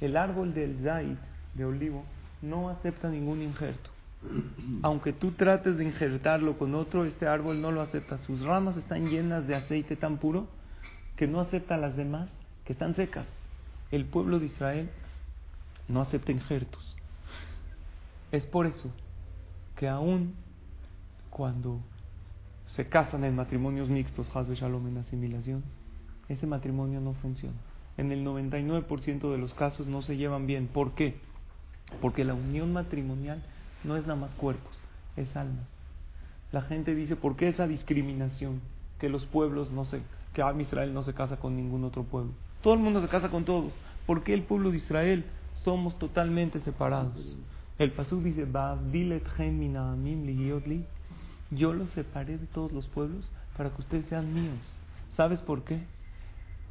el 0.00 0.16
árbol 0.16 0.54
del 0.54 0.78
zait 0.82 1.18
de 1.54 1.64
olivo 1.64 2.04
no 2.40 2.70
acepta 2.70 3.08
ningún 3.08 3.42
injerto. 3.42 3.91
Aunque 4.82 5.12
tú 5.12 5.32
trates 5.32 5.76
de 5.76 5.84
injertarlo 5.84 6.58
con 6.58 6.74
otro, 6.74 7.04
este 7.04 7.26
árbol 7.26 7.60
no 7.60 7.72
lo 7.72 7.80
acepta. 7.80 8.18
Sus 8.18 8.40
ramas 8.42 8.76
están 8.76 9.08
llenas 9.08 9.46
de 9.46 9.54
aceite 9.54 9.96
tan 9.96 10.18
puro 10.18 10.46
que 11.16 11.26
no 11.26 11.40
acepta 11.40 11.76
las 11.76 11.96
demás, 11.96 12.28
que 12.64 12.72
están 12.72 12.94
secas. 12.94 13.26
El 13.90 14.06
pueblo 14.06 14.38
de 14.38 14.46
Israel 14.46 14.90
no 15.88 16.00
acepta 16.00 16.32
injertos. 16.32 16.96
Es 18.30 18.46
por 18.46 18.66
eso 18.66 18.90
que 19.76 19.88
aún 19.88 20.34
cuando 21.30 21.80
se 22.68 22.88
casan 22.88 23.24
en 23.24 23.36
matrimonios 23.36 23.88
mixtos, 23.88 24.30
Hazbe 24.34 24.54
Shalom 24.54 24.86
en 24.88 24.98
asimilación, 24.98 25.62
ese 26.28 26.46
matrimonio 26.46 27.00
no 27.00 27.14
funciona. 27.14 27.56
En 27.98 28.10
el 28.10 28.24
99% 28.24 29.30
de 29.30 29.38
los 29.38 29.52
casos 29.54 29.86
no 29.86 30.02
se 30.02 30.16
llevan 30.16 30.46
bien. 30.46 30.68
¿Por 30.68 30.92
qué? 30.94 31.16
Porque 32.00 32.24
la 32.24 32.32
unión 32.32 32.72
matrimonial 32.72 33.42
no 33.84 33.96
es 33.96 34.02
nada 34.02 34.18
más 34.18 34.34
cuerpos, 34.34 34.80
es 35.16 35.34
almas. 35.36 35.66
La 36.52 36.62
gente 36.62 36.94
dice, 36.94 37.16
¿por 37.16 37.36
qué 37.36 37.48
esa 37.48 37.66
discriminación? 37.66 38.60
Que 38.98 39.08
los 39.08 39.24
pueblos 39.26 39.70
no 39.70 39.84
se, 39.84 40.02
que 40.34 40.42
Israel 40.60 40.94
no 40.94 41.02
se 41.02 41.14
casa 41.14 41.38
con 41.38 41.56
ningún 41.56 41.84
otro 41.84 42.04
pueblo. 42.04 42.32
Todo 42.62 42.74
el 42.74 42.80
mundo 42.80 43.00
se 43.00 43.08
casa 43.08 43.30
con 43.30 43.44
todos. 43.44 43.72
¿Por 44.06 44.22
qué 44.22 44.34
el 44.34 44.42
pueblo 44.42 44.70
de 44.70 44.76
Israel 44.76 45.24
somos 45.54 45.98
totalmente 45.98 46.60
separados? 46.60 47.36
El 47.78 47.92
pasú 47.92 48.20
dice, 48.20 48.46
yo 51.50 51.72
los 51.72 51.90
separé 51.90 52.38
de 52.38 52.46
todos 52.46 52.72
los 52.72 52.86
pueblos 52.88 53.30
para 53.56 53.70
que 53.70 53.80
ustedes 53.80 54.06
sean 54.06 54.32
míos. 54.32 54.60
¿Sabes 55.16 55.40
por 55.40 55.64
qué? 55.64 55.80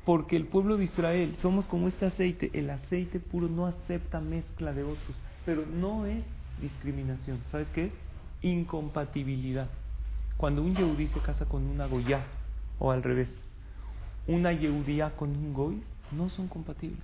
Porque 0.05 0.35
el 0.35 0.47
pueblo 0.47 0.77
de 0.77 0.85
Israel 0.85 1.35
somos 1.41 1.67
como 1.67 1.87
este 1.87 2.05
aceite. 2.05 2.49
El 2.53 2.69
aceite 2.69 3.19
puro 3.19 3.47
no 3.47 3.65
acepta 3.67 4.19
mezcla 4.19 4.73
de 4.73 4.83
otros, 4.83 5.15
pero 5.45 5.65
no 5.65 6.05
es 6.05 6.23
discriminación. 6.61 7.39
¿Sabes 7.51 7.67
qué 7.73 7.85
es? 7.85 7.91
Incompatibilidad. 8.41 9.67
Cuando 10.37 10.63
un 10.63 10.75
yehudí 10.75 11.07
se 11.07 11.19
casa 11.19 11.45
con 11.45 11.63
una 11.63 11.85
goya, 11.87 12.21
o 12.79 12.91
al 12.91 13.03
revés, 13.03 13.29
una 14.27 14.53
yehudía 14.53 15.15
con 15.15 15.29
un 15.29 15.53
goy, 15.53 15.83
no 16.11 16.29
son 16.29 16.47
compatibles. 16.47 17.03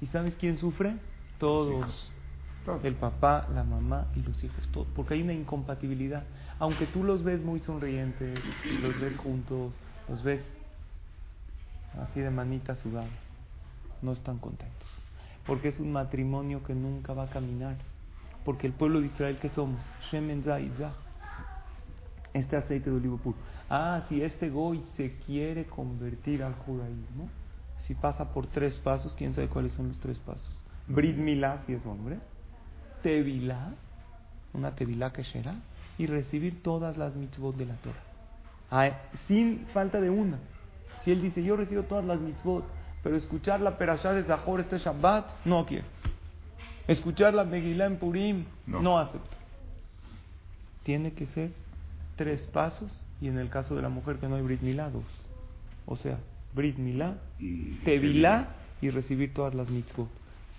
¿Y 0.00 0.06
sabes 0.06 0.34
quién 0.38 0.58
sufre? 0.58 0.96
Todos. 1.38 2.12
El 2.82 2.94
papá, 2.96 3.48
la 3.54 3.64
mamá 3.64 4.08
y 4.14 4.20
los 4.20 4.42
hijos, 4.44 4.68
todos. 4.72 4.86
Porque 4.94 5.14
hay 5.14 5.22
una 5.22 5.32
incompatibilidad. 5.32 6.24
Aunque 6.58 6.86
tú 6.86 7.02
los 7.02 7.24
ves 7.24 7.40
muy 7.40 7.60
sonrientes, 7.60 8.38
los 8.82 9.00
ves 9.00 9.16
juntos, 9.16 9.74
los 10.08 10.22
ves 10.22 10.42
así 11.98 12.20
de 12.20 12.30
manita 12.30 12.76
sudada, 12.76 13.08
no 14.02 14.12
están 14.12 14.38
contentos. 14.38 14.88
Porque 15.46 15.68
es 15.68 15.78
un 15.78 15.92
matrimonio 15.92 16.62
que 16.62 16.74
nunca 16.74 17.14
va 17.14 17.24
a 17.24 17.30
caminar. 17.30 17.76
Porque 18.48 18.66
el 18.66 18.72
pueblo 18.72 19.02
de 19.02 19.08
Israel 19.08 19.36
que 19.36 19.50
somos, 19.50 19.86
Shemen 20.10 20.42
este 22.32 22.56
aceite 22.56 22.88
de 22.88 22.96
olivo 22.96 23.18
puro. 23.18 23.36
Ah, 23.68 24.04
si 24.08 24.22
este 24.22 24.48
goy 24.48 24.82
se 24.96 25.18
quiere 25.26 25.66
convertir 25.66 26.42
al 26.42 26.54
judaísmo, 26.54 27.28
si 27.80 27.94
pasa 27.94 28.32
por 28.32 28.46
tres 28.46 28.78
pasos, 28.78 29.14
quién 29.18 29.34
sabe 29.34 29.48
cuáles 29.48 29.74
son 29.74 29.88
los 29.88 29.98
tres 29.98 30.18
pasos. 30.20 30.50
Brit 30.86 31.18
Milá, 31.18 31.62
si 31.66 31.74
es 31.74 31.84
hombre, 31.84 32.20
Tevilá, 33.02 33.74
una 34.54 34.74
Tevilá 34.74 35.12
que 35.12 35.24
será, 35.24 35.56
y 35.98 36.06
recibir 36.06 36.62
todas 36.62 36.96
las 36.96 37.16
mitzvot 37.16 37.54
de 37.54 37.66
la 37.66 37.74
Torah. 37.74 38.02
Ah, 38.70 38.92
sin 39.26 39.66
falta 39.74 40.00
de 40.00 40.08
una. 40.08 40.38
Si 41.04 41.12
él 41.12 41.20
dice, 41.20 41.42
yo 41.42 41.54
recibo 41.54 41.82
todas 41.82 42.06
las 42.06 42.18
mitzvot, 42.18 42.64
pero 43.02 43.14
escuchar 43.14 43.60
la 43.60 43.76
perashá 43.76 44.14
de 44.14 44.24
Zahor 44.24 44.60
este 44.60 44.78
Shabbat, 44.78 45.44
no 45.44 45.66
quiere. 45.66 45.84
Escuchar 46.88 47.34
la 47.34 47.44
Megilá 47.44 47.86
en 47.86 47.96
Purim, 47.98 48.44
no. 48.66 48.98
acepta. 48.98 49.36
Tiene 50.82 51.12
que 51.12 51.26
ser 51.26 51.50
tres 52.16 52.46
pasos, 52.48 52.90
y 53.20 53.28
en 53.28 53.38
el 53.38 53.50
caso 53.50 53.76
de 53.76 53.82
la 53.82 53.90
mujer 53.90 54.16
que 54.16 54.26
no 54.26 54.36
hay 54.36 54.42
Brit 54.42 54.62
Milá, 54.62 54.88
dos. 54.90 55.04
O 55.86 55.96
sea, 55.96 56.18
Brit 56.54 56.78
Milá, 56.78 57.18
Tevilá 57.84 58.48
y 58.80 58.88
recibir 58.90 59.34
todas 59.34 59.54
las 59.54 59.68
mitzvot. 59.68 60.08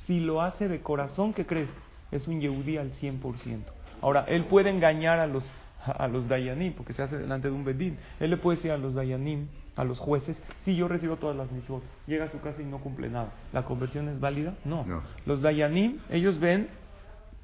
Si 0.05 0.19
lo 0.19 0.41
hace 0.41 0.67
de 0.67 0.81
corazón, 0.81 1.33
¿qué 1.33 1.45
crees? 1.45 1.69
Es 2.11 2.27
un 2.27 2.41
Yehudí 2.41 2.77
al 2.77 2.91
100%. 2.93 3.63
Ahora, 4.01 4.25
él 4.27 4.45
puede 4.45 4.69
engañar 4.69 5.19
a 5.19 5.27
los, 5.27 5.43
a 5.85 6.07
los 6.07 6.27
Dayanim, 6.27 6.73
porque 6.73 6.93
se 6.93 7.01
hace 7.01 7.17
delante 7.17 7.49
de 7.49 7.53
un 7.53 7.63
Bedín. 7.63 7.97
Él 8.19 8.31
le 8.31 8.37
puede 8.37 8.57
decir 8.57 8.71
a 8.71 8.77
los 8.77 8.95
Dayanim, 8.95 9.47
a 9.75 9.83
los 9.83 9.97
jueces, 9.97 10.37
si 10.65 10.75
yo 10.75 10.87
recibo 10.87 11.15
todas 11.15 11.37
las 11.37 11.51
mitzvot, 11.51 11.81
llega 12.05 12.25
a 12.25 12.29
su 12.29 12.39
casa 12.41 12.61
y 12.61 12.65
no 12.65 12.79
cumple 12.79 13.09
nada. 13.09 13.31
¿La 13.53 13.63
conversión 13.63 14.09
es 14.09 14.19
válida? 14.19 14.55
No. 14.65 14.85
Los 15.25 15.41
Dayanim, 15.41 15.99
ellos 16.09 16.39
ven 16.39 16.67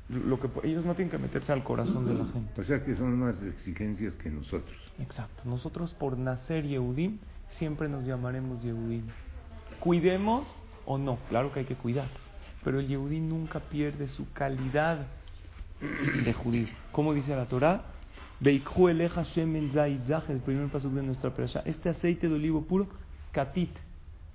lo 0.09 0.39
que 0.39 0.49
ellos 0.67 0.85
no 0.85 0.93
tienen 0.93 1.09
que 1.09 1.17
meterse 1.17 1.51
al 1.51 1.63
corazón 1.63 2.05
de 2.05 2.13
la 2.13 2.25
gente. 2.25 2.61
O 2.61 2.63
sea 2.63 2.83
que 2.83 2.95
son 2.95 3.17
más 3.17 3.41
exigencias 3.41 4.13
que 4.15 4.29
nosotros. 4.29 4.75
Exacto. 4.99 5.43
Nosotros 5.45 5.93
por 5.93 6.17
nacer 6.17 6.65
Yehudim 6.65 7.17
siempre 7.57 7.89
nos 7.89 8.05
llamaremos 8.05 8.61
Yehudim. 8.61 9.05
Cuidemos 9.79 10.45
o 10.85 10.97
no, 10.97 11.17
claro 11.29 11.51
que 11.51 11.61
hay 11.61 11.65
que 11.65 11.75
cuidar, 11.75 12.07
pero 12.63 12.79
el 12.79 12.87
Yehudí 12.87 13.19
nunca 13.19 13.59
pierde 13.59 14.07
su 14.09 14.31
calidad 14.33 15.07
de 16.23 16.33
judío. 16.33 16.67
Como 16.91 17.13
dice 17.13 17.35
la 17.35 17.45
Torah, 17.45 17.83
el 20.33 20.39
primer 20.39 20.69
paso 20.69 20.89
de 20.89 21.01
nuestra 21.03 21.33
perasha. 21.33 21.61
Este 21.65 21.89
aceite 21.89 22.27
de 22.27 22.35
olivo 22.35 22.61
puro, 22.61 22.87
katit. 23.31 23.71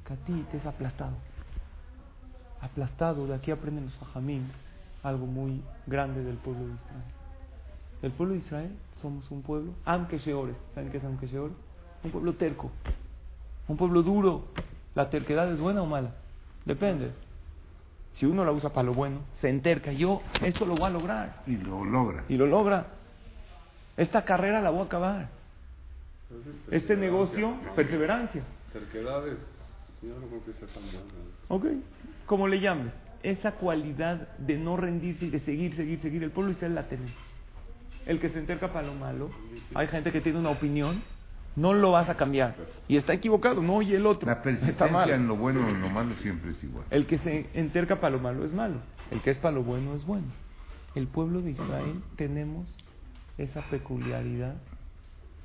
Katit 0.04 0.54
es 0.54 0.64
aplastado. 0.64 1.16
Aplastado, 2.60 3.26
de 3.26 3.34
aquí 3.34 3.50
aprenden 3.50 3.84
los 3.86 3.94
fajamín 3.94 4.50
algo 5.02 5.26
muy 5.26 5.62
grande 5.86 6.22
del 6.22 6.36
pueblo 6.36 6.66
de 6.66 6.74
Israel. 6.74 7.04
El 8.02 8.12
pueblo 8.12 8.34
de 8.34 8.40
Israel 8.40 8.70
somos 9.00 9.30
un 9.30 9.42
pueblo, 9.42 9.72
aunque 9.84 10.18
¿saben 10.18 10.90
qué 10.90 10.98
es 10.98 11.04
aunque 11.04 11.28
Un 12.02 12.10
pueblo 12.10 12.34
terco, 12.34 12.70
un 13.68 13.76
pueblo 13.76 14.02
duro. 14.02 14.44
¿La 14.94 15.08
terquedad 15.08 15.50
es 15.52 15.60
buena 15.60 15.82
o 15.82 15.86
mala? 15.86 16.12
Depende. 16.64 17.12
Si 18.14 18.26
uno 18.26 18.44
la 18.44 18.50
usa 18.50 18.70
para 18.70 18.84
lo 18.84 18.94
bueno, 18.94 19.20
se 19.40 19.48
enterca, 19.48 19.92
yo 19.92 20.20
eso 20.42 20.66
lo 20.66 20.74
voy 20.74 20.84
a 20.86 20.90
lograr. 20.90 21.42
Y 21.46 21.56
lo 21.56 21.84
logra. 21.84 22.24
Y 22.28 22.36
lo 22.36 22.46
logra. 22.46 22.86
Esta 24.00 24.24
carrera 24.24 24.62
la 24.62 24.70
voy 24.70 24.80
a 24.80 24.84
acabar. 24.84 25.28
Este 26.70 26.96
negocio, 26.96 27.54
perseverancia. 27.76 28.42
Terquedades, 28.72 29.36
yo 30.00 30.18
no 30.18 30.26
creo 30.26 30.44
que 30.46 30.52
sea 30.54 30.68
tan 30.68 30.84
buena. 30.84 31.00
Ok, 31.48 31.66
como 32.24 32.48
le 32.48 32.60
llames. 32.60 32.94
Esa 33.22 33.52
cualidad 33.52 34.38
de 34.38 34.56
no 34.56 34.78
rendirse 34.78 35.26
y 35.26 35.28
de 35.28 35.40
seguir, 35.40 35.76
seguir, 35.76 36.00
seguir, 36.00 36.22
el 36.22 36.30
pueblo 36.30 36.52
Israel 36.52 36.76
la 36.76 36.88
tiene. 36.88 37.12
El 38.06 38.20
que 38.20 38.30
se 38.30 38.38
enterca 38.38 38.72
para 38.72 38.86
lo 38.86 38.94
malo, 38.94 39.28
hay 39.74 39.86
gente 39.88 40.10
que 40.10 40.22
tiene 40.22 40.38
una 40.38 40.48
opinión, 40.48 41.02
no 41.54 41.74
lo 41.74 41.90
vas 41.90 42.08
a 42.08 42.16
cambiar. 42.16 42.54
Y 42.88 42.96
está 42.96 43.12
equivocado, 43.12 43.60
no 43.60 43.74
oye 43.74 43.96
el 43.96 44.06
otro. 44.06 44.26
La 44.26 44.40
persistencia 44.40 45.14
en 45.14 45.28
lo 45.28 45.36
bueno 45.36 45.66
o 45.66 45.68
en 45.68 45.82
lo 45.82 45.90
malo 45.90 46.14
siempre 46.22 46.52
es 46.52 46.64
igual. 46.64 46.86
El 46.90 47.04
que 47.04 47.18
se 47.18 47.50
enterca 47.52 48.00
para 48.00 48.16
lo 48.16 48.18
malo 48.18 48.46
es 48.46 48.52
malo, 48.54 48.76
el 49.10 49.20
que 49.20 49.30
es 49.30 49.36
para 49.36 49.56
lo 49.56 49.62
bueno 49.62 49.94
es 49.94 50.06
bueno. 50.06 50.28
El 50.94 51.06
pueblo 51.06 51.42
de 51.42 51.50
Israel 51.50 52.02
tenemos 52.16 52.74
esa 53.42 53.62
peculiaridad 53.62 54.56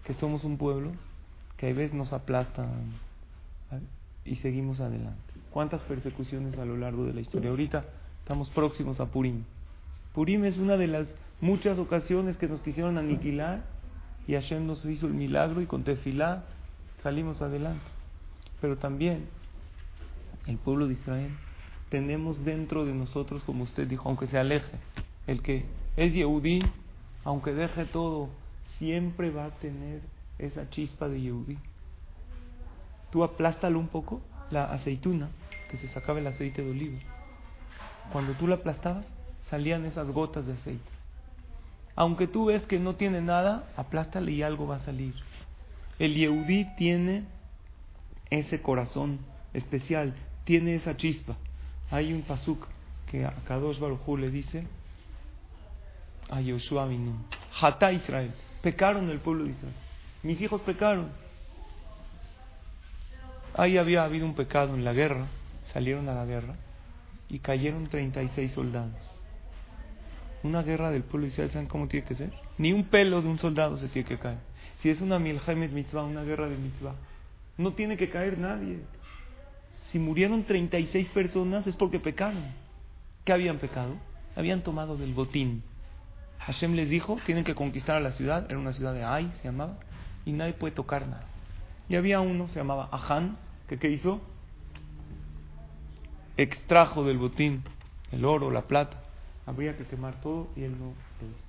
que 0.04 0.14
somos 0.14 0.44
un 0.44 0.58
pueblo 0.58 0.92
que 1.58 1.70
a 1.70 1.74
veces 1.74 1.94
nos 1.94 2.14
aplastan 2.14 2.94
y 4.25 4.36
seguimos 4.38 4.80
adelante. 4.80 5.34
¿Cuántas 5.52 5.82
persecuciones 5.82 6.58
a 6.58 6.66
lo 6.66 6.78
largo 6.78 7.06
de 7.06 7.14
la 7.14 7.22
historia? 7.22 7.50
Ahorita 7.50 7.86
estamos 8.20 8.50
próximos 8.50 9.00
a 9.00 9.06
Purim. 9.06 9.44
Purim 10.14 10.46
es 10.46 10.58
una 10.58 10.78
de 10.78 10.88
las 10.88 11.08
muchas 11.42 11.78
ocasiones 11.78 12.38
que 12.38 12.48
nos 12.48 12.62
quisieron 12.62 12.98
aniquilar 12.98 13.64
y 14.28 14.34
Hashem 14.34 14.66
nos 14.66 14.84
hizo 14.86 15.08
el 15.08 15.14
milagro 15.14 15.62
y 15.62 15.66
con 15.66 15.84
tefilá 15.84 16.44
salimos 17.04 17.42
adelante. 17.42 17.86
Pero 18.60 18.78
también 18.78 19.28
el 20.48 20.58
pueblo 20.58 20.88
de 20.88 20.94
Israel 20.94 21.32
tenemos 21.90 22.44
dentro 22.44 22.86
de 22.86 22.94
nosotros, 22.94 23.44
como 23.44 23.64
usted 23.64 23.88
dijo, 23.88 24.10
aunque 24.10 24.28
se 24.28 24.38
aleje, 24.38 24.78
el 25.28 25.42
que 25.42 25.66
es 25.96 26.14
Yehudí 26.14 26.62
aunque 27.25 27.53
deje 27.53 27.86
todo, 27.86 28.29
siempre 28.77 29.32
va 29.32 29.46
a 29.46 29.51
tener 29.55 30.01
esa 30.38 30.70
chispa 30.70 31.10
de 31.10 31.22
Yehudí. 31.22 31.58
Tú 33.12 33.24
aplástalo 33.24 33.79
un 33.79 33.88
poco, 33.88 34.22
la 34.51 34.65
aceituna, 34.65 35.29
que 35.70 35.77
se 35.77 35.88
sacaba 35.88 36.20
el 36.20 36.27
aceite 36.27 36.62
de 36.62 36.70
olivo. 36.70 37.00
Cuando 38.12 38.34
tú 38.34 38.48
la 38.48 38.55
aplastabas, 38.55 39.08
salían 39.50 39.86
esas 39.86 40.12
gotas 40.12 40.46
de 40.46 40.53
aceite. 40.53 40.84
Aunque 41.96 42.27
tú 42.27 42.46
ves 42.46 42.63
que 42.67 42.79
no 42.79 42.96
tiene 42.96 43.22
nada, 43.22 43.72
aplástale 43.75 44.32
y 44.32 44.44
algo 44.44 44.67
va 44.67 44.75
a 44.75 44.86
salir. 44.86 45.15
El 45.98 46.13
Yehudí 46.13 46.67
tiene 46.77 47.24
ese 48.29 48.62
corazón 48.62 49.20
especial, 49.53 50.13
tiene 50.44 50.75
esa 50.75 50.96
chispa. 50.96 51.38
Hay 51.89 52.13
un 52.13 52.22
pasuk 52.22 52.67
que 53.10 53.25
a 53.25 53.32
Kadosh 53.48 53.79
Baruj 53.79 54.20
le 54.20 54.29
dice 54.29 54.67
a 56.29 56.41
Yoshua 56.41 56.88
Binun, 56.88 57.25
Hatá 57.60 57.91
Israel, 57.91 58.32
pecaron 58.62 59.10
el 59.10 59.20
pueblo 59.20 59.46
de 59.46 59.51
Israel. 59.51 59.74
Mis 60.24 60.41
hijos 60.41 60.62
pecaron. 60.62 61.10
Ahí 63.53 63.77
había 63.77 64.03
habido 64.03 64.25
un 64.25 64.36
pecado 64.36 64.74
en 64.75 64.84
la 64.84 64.94
guerra, 64.94 65.27
salieron 65.72 66.10
a 66.10 66.13
la 66.13 66.25
guerra 66.25 66.55
y 67.29 67.39
cayeron 67.39 67.88
36 67.88 68.51
soldados. 68.51 69.15
Una 70.44 70.62
guerra 70.62 70.91
del 70.91 71.03
pueblo 71.03 71.25
de 71.25 71.32
Israel, 71.32 71.51
¿saben 71.51 71.67
cómo 71.67 71.88
tiene 71.88 72.05
que 72.05 72.15
ser? 72.15 72.34
Ni 72.58 72.74
un 72.74 72.86
pelo 72.86 73.22
de 73.22 73.29
un 73.29 73.38
soldado 73.38 73.77
se 73.77 73.88
tiene 73.88 74.08
que 74.08 74.17
caer. 74.17 74.39
Si 74.82 74.89
es 74.89 75.01
una 75.01 75.20
Milhemet 75.20 75.72
Mitzvah, 75.72 76.03
una 76.03 76.24
guerra 76.24 76.48
de 76.48 76.58
Mitzvah, 76.58 76.96
no 77.58 77.74
tiene 77.74 77.98
que 77.98 78.10
caer 78.10 78.38
nadie. 78.38 78.79
Si 79.91 80.00
murieron 80.00 80.44
36 80.44 81.10
personas 81.10 81.65
es 81.67 81.75
porque 81.75 82.00
pecaron. 82.00 82.44
¿Qué 83.24 83.34
habían 83.34 83.58
pecado? 83.60 83.96
Habían 84.36 84.62
tomado 84.62 84.98
del 84.98 85.13
botín. 85.13 85.63
Hashem 86.39 86.74
les 86.75 86.89
dijo, 86.89 87.18
tienen 87.25 87.44
que 87.44 87.56
conquistar 87.56 87.96
a 87.96 88.00
la 88.00 88.12
ciudad, 88.12 88.46
era 88.50 88.60
una 88.60 88.74
ciudad 88.74 88.94
de 88.94 89.04
Ai, 89.04 89.32
se 89.42 89.46
llamaba, 89.46 89.77
y 90.25 90.32
nadie 90.32 90.54
puede 90.54 90.74
tocar 90.74 91.08
nada. 91.08 91.25
Y 91.89 91.96
había 91.96 92.20
uno, 92.20 92.48
se 92.50 92.56
llamaba 92.56 92.89
Ahan, 92.92 93.38
que 93.68 93.80
¿qué 93.80 93.89
hizo? 93.89 94.22
Extrajo 96.38 97.04
del 97.04 97.18
botín 97.18 97.63
el 98.12 98.25
oro, 98.25 98.51
la 98.51 98.63
plata. 98.63 99.01
Habría 99.46 99.77
que 99.77 99.86
quemar 99.86 100.22
todo 100.22 100.48
y 100.56 100.63
él 100.63 100.72
no 100.80 100.86
lo 100.86 101.27
hizo. 101.27 101.46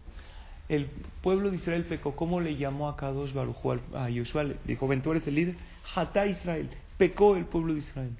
El 0.68 0.86
pueblo 1.22 1.50
de 1.50 1.56
Israel 1.56 1.84
pecó. 1.84 2.16
¿Cómo 2.16 2.40
le 2.40 2.56
llamó 2.56 2.88
a 2.88 2.96
Kadosh 2.96 3.32
Baruj 3.32 3.78
a 3.94 4.10
Yoshua? 4.10 4.44
Dijo, 4.64 4.88
ven, 4.88 5.02
eres 5.06 5.26
el 5.26 5.34
líder. 5.36 5.54
Hatá 5.94 6.26
Israel. 6.26 6.70
Pecó 6.98 7.36
el 7.36 7.44
pueblo 7.44 7.72
de 7.74 7.80
Israel. 7.80 8.16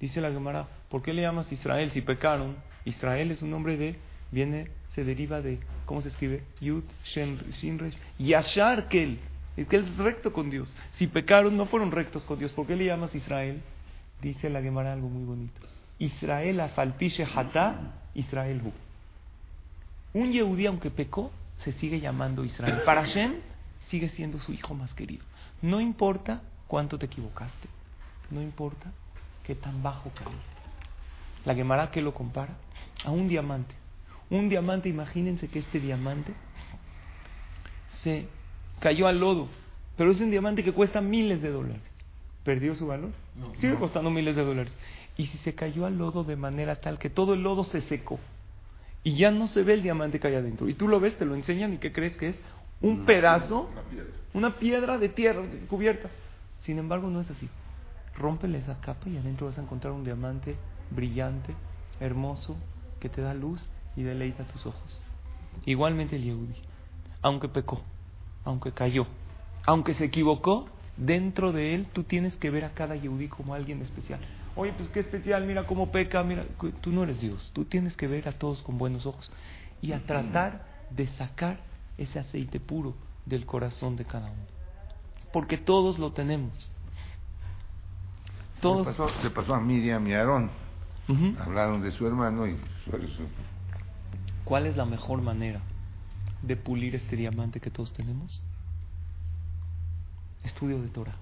Dice 0.00 0.20
la 0.20 0.30
Gemara, 0.30 0.68
¿por 0.88 1.02
qué 1.02 1.12
le 1.12 1.22
llamas 1.22 1.50
Israel 1.52 1.90
si 1.92 2.00
pecaron? 2.00 2.56
Israel 2.84 3.30
es 3.30 3.42
un 3.42 3.50
nombre 3.50 3.76
de, 3.76 3.96
viene, 4.30 4.68
se 4.96 5.04
deriva 5.04 5.42
de, 5.42 5.60
¿cómo 5.84 6.00
se 6.00 6.08
escribe? 6.08 6.42
Yud, 6.58 6.82
Shen, 7.04 7.38
Shinresh, 7.60 7.94
Yashar 8.18 8.88
Kel. 8.88 9.18
Es 9.54 9.68
que 9.68 9.76
él 9.76 9.84
es 9.84 9.98
recto 9.98 10.32
con 10.32 10.48
Dios. 10.48 10.74
Si 10.92 11.06
pecaron, 11.06 11.54
no 11.54 11.66
fueron 11.66 11.92
rectos 11.92 12.24
con 12.24 12.38
Dios. 12.38 12.50
¿Por 12.52 12.66
qué 12.66 12.76
le 12.76 12.86
llamas 12.86 13.14
Israel? 13.14 13.60
Dice 14.22 14.48
la 14.48 14.62
Gemara 14.62 14.94
algo 14.94 15.10
muy 15.10 15.24
bonito. 15.24 15.60
Israel 15.98 16.60
afalpishe 16.60 17.24
hatá, 17.24 17.92
Israel 18.14 18.62
hu. 18.64 18.72
Un 20.18 20.32
Yehudí, 20.32 20.64
aunque 20.64 20.90
pecó, 20.90 21.30
se 21.58 21.72
sigue 21.72 22.00
llamando 22.00 22.42
Israel. 22.42 22.80
Para 22.86 23.02
Hashem 23.02 23.34
sigue 23.90 24.08
siendo 24.08 24.40
su 24.40 24.54
hijo 24.54 24.72
más 24.72 24.94
querido. 24.94 25.26
No 25.60 25.78
importa 25.78 26.40
cuánto 26.68 26.98
te 26.98 27.04
equivocaste. 27.04 27.68
No 28.30 28.40
importa 28.40 28.90
qué 29.44 29.54
tan 29.54 29.82
bajo 29.82 30.10
caíste. 30.14 30.34
La 31.44 31.54
Gemara 31.54 31.90
que 31.90 32.00
lo 32.00 32.14
compara 32.14 32.54
a 33.04 33.10
un 33.10 33.28
diamante. 33.28 33.74
Un 34.30 34.48
diamante, 34.48 34.88
imagínense 34.88 35.48
que 35.48 35.60
este 35.60 35.78
diamante 35.78 36.32
se 38.02 38.26
cayó 38.80 39.06
al 39.06 39.20
lodo, 39.20 39.48
pero 39.96 40.10
es 40.10 40.20
un 40.20 40.30
diamante 40.30 40.64
que 40.64 40.72
cuesta 40.72 41.00
miles 41.00 41.40
de 41.42 41.50
dólares. 41.50 41.82
¿Perdió 42.44 42.74
su 42.76 42.86
valor? 42.86 43.10
Sigue 43.60 43.74
costando 43.76 44.10
miles 44.10 44.36
de 44.36 44.44
dólares. 44.44 44.72
Y 45.16 45.26
si 45.26 45.38
se 45.38 45.54
cayó 45.54 45.86
al 45.86 45.98
lodo 45.98 46.24
de 46.24 46.36
manera 46.36 46.76
tal 46.76 46.98
que 46.98 47.10
todo 47.10 47.34
el 47.34 47.42
lodo 47.42 47.64
se 47.64 47.80
secó 47.82 48.20
y 49.02 49.16
ya 49.16 49.30
no 49.30 49.48
se 49.48 49.62
ve 49.62 49.74
el 49.74 49.82
diamante 49.82 50.18
que 50.18 50.26
hay 50.26 50.34
adentro, 50.34 50.68
y 50.68 50.74
tú 50.74 50.88
lo 50.88 50.98
ves, 50.98 51.16
te 51.16 51.24
lo 51.24 51.36
enseñan 51.36 51.72
y 51.74 51.78
¿qué 51.78 51.92
crees 51.92 52.16
que 52.16 52.30
es? 52.30 52.40
Un 52.82 53.06
pedazo, 53.06 53.70
una 53.72 53.82
piedra. 53.82 54.12
una 54.34 54.56
piedra 54.58 54.98
de 54.98 55.08
tierra 55.08 55.42
cubierta. 55.68 56.10
Sin 56.62 56.78
embargo, 56.78 57.08
no 57.08 57.20
es 57.20 57.30
así. 57.30 57.48
Rómpele 58.16 58.58
esa 58.58 58.80
capa 58.80 59.08
y 59.08 59.16
adentro 59.16 59.46
vas 59.46 59.58
a 59.58 59.62
encontrar 59.62 59.92
un 59.92 60.04
diamante 60.04 60.56
brillante, 60.90 61.54
hermoso, 62.00 62.56
que 62.98 63.08
te 63.08 63.20
da 63.22 63.32
luz 63.32 63.64
y 63.96 64.02
deleita 64.02 64.44
tus 64.44 64.66
ojos. 64.66 65.02
Igualmente 65.64 66.16
el 66.16 66.24
Yehudi, 66.24 66.54
aunque 67.22 67.48
pecó, 67.48 67.80
aunque 68.44 68.72
cayó, 68.72 69.06
aunque 69.64 69.94
se 69.94 70.04
equivocó, 70.04 70.68
dentro 70.96 71.52
de 71.52 71.74
él 71.74 71.86
tú 71.92 72.04
tienes 72.04 72.36
que 72.36 72.50
ver 72.50 72.64
a 72.64 72.70
cada 72.70 72.94
Yehudi 72.94 73.28
como 73.28 73.54
alguien 73.54 73.82
especial. 73.82 74.20
Oye, 74.54 74.72
pues 74.72 74.88
qué 74.90 75.00
especial, 75.00 75.44
mira 75.44 75.66
cómo 75.66 75.90
peca, 75.90 76.22
mira, 76.22 76.44
tú 76.80 76.90
no 76.90 77.02
eres 77.02 77.20
Dios, 77.20 77.50
tú 77.52 77.64
tienes 77.64 77.96
que 77.96 78.06
ver 78.06 78.28
a 78.28 78.32
todos 78.32 78.62
con 78.62 78.78
buenos 78.78 79.04
ojos 79.04 79.30
y 79.82 79.92
a 79.92 80.06
tratar 80.06 80.66
de 80.90 81.06
sacar 81.08 81.60
ese 81.98 82.18
aceite 82.18 82.60
puro 82.60 82.94
del 83.26 83.44
corazón 83.44 83.96
de 83.96 84.04
cada 84.04 84.30
uno. 84.30 84.46
Porque 85.32 85.58
todos 85.58 85.98
lo 85.98 86.12
tenemos. 86.12 86.52
Todos. 88.60 88.86
Se 89.22 89.30
pasó, 89.30 89.54
a 89.54 89.60
Miriam 89.60 90.06
y 90.06 90.14
a 90.14 90.20
Aarón. 90.20 90.50
Hablaron 91.38 91.82
de 91.82 91.90
su 91.90 92.06
hermano 92.06 92.46
y 92.46 92.56
su... 92.84 93.26
¿Cuál 94.46 94.66
es 94.66 94.76
la 94.76 94.84
mejor 94.84 95.22
manera 95.22 95.60
de 96.40 96.56
pulir 96.56 96.94
este 96.94 97.16
diamante 97.16 97.58
que 97.58 97.68
todos 97.68 97.92
tenemos? 97.92 98.40
Estudio 100.44 100.80
de 100.80 100.86
Torah. 100.86 101.16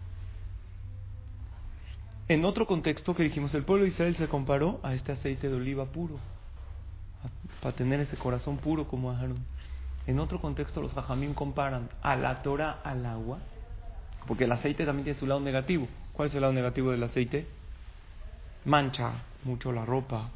En 2.28 2.44
otro 2.44 2.66
contexto 2.66 3.14
que 3.14 3.22
dijimos, 3.22 3.54
el 3.54 3.64
pueblo 3.64 3.84
de 3.84 3.92
Israel 3.92 4.14
se 4.16 4.28
comparó 4.28 4.78
a 4.82 4.92
este 4.92 5.12
aceite 5.12 5.48
de 5.48 5.54
oliva 5.54 5.86
puro, 5.86 6.18
para 7.62 7.74
tener 7.74 8.00
ese 8.00 8.18
corazón 8.18 8.58
puro 8.58 8.86
como 8.88 9.10
Aarón. 9.10 9.42
En 10.06 10.20
otro 10.20 10.38
contexto, 10.38 10.82
los 10.82 10.94
hajamim 10.94 11.32
comparan 11.32 11.88
a 12.02 12.16
la 12.16 12.42
Torah 12.42 12.82
al 12.84 13.06
agua, 13.06 13.38
porque 14.26 14.44
el 14.44 14.52
aceite 14.52 14.84
también 14.84 15.04
tiene 15.04 15.18
su 15.18 15.26
lado 15.26 15.40
negativo. 15.40 15.88
¿Cuál 16.12 16.28
es 16.28 16.34
el 16.34 16.42
lado 16.42 16.52
negativo 16.52 16.90
del 16.90 17.02
aceite? 17.02 17.46
Mancha 18.66 19.12
mucho 19.44 19.72
la 19.72 19.86
ropa, 19.86 20.28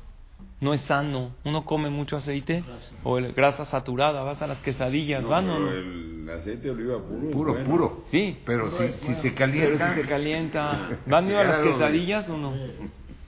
no 0.61 0.75
es 0.75 0.81
sano. 0.83 1.33
Uno 1.45 1.65
come 1.65 1.91
mucho 1.91 2.17
aceite 2.17 2.65
o 3.05 3.19
el, 3.19 3.33
grasa 3.33 3.67
saturada, 3.67 4.23
vas 4.23 4.41
a 4.43 4.47
las 4.47 4.59
quesadillas, 4.59 5.23
no, 5.23 5.29
¿van 5.29 5.47
El 5.49 6.29
aceite 6.31 6.63
de 6.63 6.71
oliva 6.71 6.99
puro. 6.99 7.31
Puro, 7.31 7.65
puro. 7.65 8.05
Sí. 8.11 8.39
Pero 8.45 8.71
si, 8.73 9.15
se 9.23 9.35
calienta. 9.35 9.79
Pero 9.79 9.95
si 9.95 10.03
se 10.03 10.09
calienta. 10.09 10.91
¿Van 11.07 11.31
a 11.31 11.45
las 11.45 11.63
quesadillas 11.63 12.29
o 12.29 12.37
no? 12.37 12.55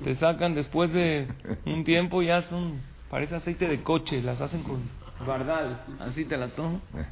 Te 0.02 0.14
sacan 0.16 0.54
después 0.54 0.92
de 0.92 1.28
un 1.66 1.84
tiempo, 1.84 2.22
ya 2.22 2.42
son. 2.42 2.80
Parece 3.10 3.34
aceite 3.34 3.66
de 3.66 3.82
coche, 3.82 4.22
las 4.22 4.40
hacen 4.40 4.62
con 4.62 4.82
bardal. 5.26 5.82
Así 5.98 6.24
te 6.24 6.36
la 6.36 6.48
tomo. 6.48 6.80
Eh. 6.96 7.04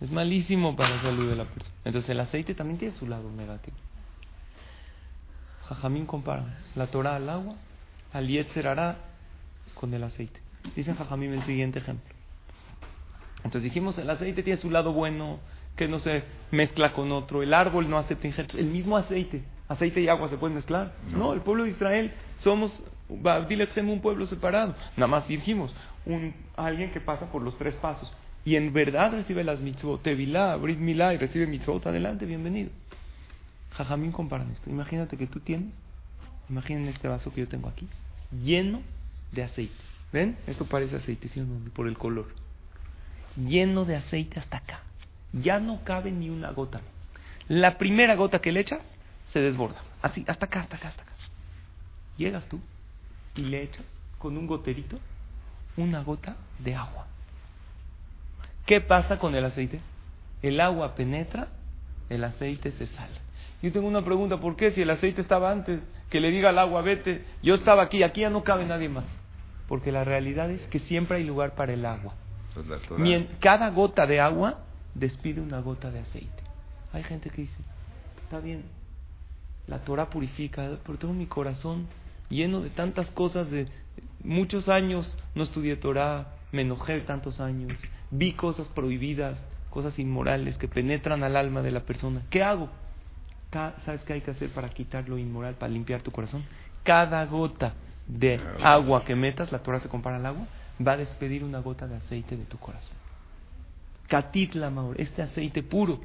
Es 0.00 0.10
malísimo 0.10 0.76
para 0.76 0.96
la 0.96 1.02
salud 1.02 1.28
de 1.28 1.36
la 1.36 1.44
persona. 1.44 1.74
Entonces 1.84 2.10
el 2.10 2.20
aceite 2.20 2.54
también 2.54 2.78
tiene 2.78 2.94
su 2.96 3.06
lado 3.06 3.30
negativo. 3.30 3.76
Jajamín 5.68 6.06
compara 6.06 6.58
la 6.74 6.86
Torah 6.86 7.16
al 7.16 7.28
agua 7.28 7.56
al 8.12 8.28
Yetzer 8.28 8.66
hará 8.66 8.96
con 9.74 9.92
el 9.94 10.02
aceite. 10.02 10.40
Dice 10.74 10.94
Jajamim 10.94 11.32
el 11.32 11.42
siguiente 11.44 11.78
ejemplo. 11.78 12.14
Entonces 13.38 13.62
dijimos, 13.64 13.98
el 13.98 14.10
aceite 14.10 14.42
tiene 14.42 14.60
su 14.60 14.70
lado 14.70 14.92
bueno, 14.92 15.38
que 15.76 15.88
no 15.88 15.98
se 16.00 16.24
mezcla 16.50 16.92
con 16.92 17.12
otro. 17.12 17.42
El 17.42 17.54
árbol 17.54 17.88
no 17.88 17.98
acepta 17.98 18.26
injertos. 18.26 18.58
El 18.58 18.66
mismo 18.66 18.96
aceite, 18.96 19.44
aceite 19.68 20.00
y 20.00 20.08
agua 20.08 20.28
se 20.28 20.36
pueden 20.36 20.56
mezclar. 20.56 20.92
No, 21.10 21.32
el 21.32 21.40
pueblo 21.40 21.64
de 21.64 21.70
Israel 21.70 22.12
somos, 22.40 22.82
un 23.08 24.00
pueblo 24.02 24.26
separado. 24.26 24.74
Nada 24.96 25.08
más 25.08 25.28
dijimos, 25.28 25.74
un, 26.04 26.34
alguien 26.56 26.90
que 26.90 27.00
pasa 27.00 27.30
por 27.30 27.42
los 27.42 27.56
tres 27.56 27.74
pasos 27.76 28.12
y 28.44 28.56
en 28.56 28.72
verdad 28.72 29.12
recibe 29.12 29.44
las 29.44 29.60
mitzvot, 29.60 30.02
tevilá, 30.02 30.56
brit 30.56 30.78
milá 30.78 31.14
y 31.14 31.18
recibe 31.18 31.46
mitzvot, 31.46 31.86
adelante, 31.86 32.24
bienvenido. 32.26 32.70
Jajamín 33.72 34.10
comparan 34.10 34.50
esto. 34.50 34.70
Imagínate 34.70 35.16
que 35.16 35.26
tú 35.26 35.40
tienes 35.40 35.74
Imaginen 36.48 36.88
este 36.88 37.08
vaso 37.08 37.32
que 37.32 37.42
yo 37.42 37.48
tengo 37.48 37.68
aquí, 37.68 37.86
lleno 38.42 38.82
de 39.32 39.42
aceite. 39.42 39.74
¿Ven? 40.12 40.38
Esto 40.46 40.64
parece 40.64 40.96
aceite. 40.96 41.28
Por 41.74 41.86
el 41.88 41.98
color. 41.98 42.28
Lleno 43.36 43.84
de 43.84 43.96
aceite 43.96 44.40
hasta 44.40 44.56
acá. 44.58 44.80
Ya 45.32 45.60
no 45.60 45.84
cabe 45.84 46.10
ni 46.10 46.30
una 46.30 46.50
gota. 46.52 46.80
La 47.48 47.76
primera 47.76 48.14
gota 48.16 48.40
que 48.40 48.52
le 48.52 48.60
echas, 48.60 48.80
se 49.32 49.40
desborda. 49.40 49.82
Así, 50.00 50.24
hasta 50.26 50.46
acá, 50.46 50.60
hasta 50.60 50.76
acá, 50.76 50.88
hasta 50.88 51.02
acá. 51.02 51.12
Llegas 52.16 52.48
tú 52.48 52.60
y 53.36 53.42
le 53.42 53.62
echas 53.62 53.84
con 54.18 54.36
un 54.36 54.46
goterito 54.46 54.98
una 55.76 56.02
gota 56.02 56.36
de 56.58 56.74
agua. 56.74 57.06
¿Qué 58.66 58.80
pasa 58.80 59.18
con 59.18 59.34
el 59.34 59.44
aceite? 59.44 59.80
El 60.42 60.60
agua 60.60 60.94
penetra, 60.94 61.48
el 62.10 62.24
aceite 62.24 62.72
se 62.72 62.86
sale. 62.88 63.27
Yo 63.62 63.72
tengo 63.72 63.88
una 63.88 64.04
pregunta, 64.04 64.38
¿por 64.38 64.56
qué 64.56 64.70
si 64.70 64.82
el 64.82 64.90
aceite 64.90 65.20
estaba 65.20 65.50
antes? 65.50 65.80
que 66.10 66.20
le 66.20 66.30
diga 66.30 66.50
al 66.50 66.58
agua, 66.58 66.82
vete, 66.82 67.24
yo 67.42 67.54
estaba 67.54 67.82
aquí, 67.82 68.02
aquí 68.02 68.22
ya 68.22 68.30
no 68.30 68.42
cabe 68.42 68.64
nadie 68.64 68.88
más. 68.88 69.04
Porque 69.68 69.92
la 69.92 70.04
realidad 70.04 70.50
es 70.50 70.66
que 70.68 70.78
siempre 70.80 71.18
hay 71.18 71.24
lugar 71.24 71.54
para 71.54 71.74
el 71.74 71.84
agua. 71.84 72.14
Pues 72.54 73.26
cada 73.40 73.68
gota 73.70 74.06
de 74.06 74.20
agua 74.20 74.60
despide 74.94 75.40
una 75.40 75.60
gota 75.60 75.90
de 75.90 76.00
aceite. 76.00 76.42
Hay 76.92 77.04
gente 77.04 77.28
que 77.28 77.42
dice, 77.42 77.56
está 78.24 78.40
bien, 78.40 78.64
la 79.66 79.80
Torah 79.80 80.08
purifica, 80.08 80.78
pero 80.84 80.98
tengo 80.98 81.12
mi 81.12 81.26
corazón 81.26 81.86
lleno 82.30 82.60
de 82.60 82.70
tantas 82.70 83.10
cosas, 83.10 83.50
de 83.50 83.68
muchos 84.24 84.68
años 84.68 85.18
no 85.34 85.42
estudié 85.42 85.76
Torah, 85.76 86.34
me 86.50 86.62
enojé 86.62 86.94
de 86.94 87.00
tantos 87.02 87.40
años, 87.40 87.78
vi 88.10 88.32
cosas 88.32 88.68
prohibidas, 88.68 89.38
cosas 89.68 89.98
inmorales 89.98 90.56
que 90.56 90.68
penetran 90.68 91.22
al 91.22 91.36
alma 91.36 91.60
de 91.60 91.70
la 91.70 91.80
persona. 91.80 92.22
¿Qué 92.30 92.42
hago? 92.42 92.70
¿Sabes 93.50 94.02
qué 94.02 94.14
hay 94.14 94.20
que 94.20 94.30
hacer 94.30 94.50
para 94.50 94.68
quitar 94.68 95.08
lo 95.08 95.16
inmoral, 95.16 95.54
para 95.54 95.72
limpiar 95.72 96.02
tu 96.02 96.10
corazón? 96.10 96.44
Cada 96.82 97.24
gota 97.26 97.74
de 98.06 98.40
agua 98.62 99.04
que 99.04 99.14
metas, 99.14 99.50
la 99.52 99.60
Torah 99.60 99.80
se 99.80 99.88
compara 99.88 100.16
al 100.16 100.26
agua, 100.26 100.46
va 100.86 100.92
a 100.92 100.96
despedir 100.96 101.42
una 101.44 101.60
gota 101.60 101.86
de 101.86 101.96
aceite 101.96 102.36
de 102.36 102.44
tu 102.44 102.58
corazón. 102.58 102.96
Catitla 104.06 104.70
Maur, 104.70 105.00
este 105.00 105.22
aceite 105.22 105.62
puro. 105.62 106.00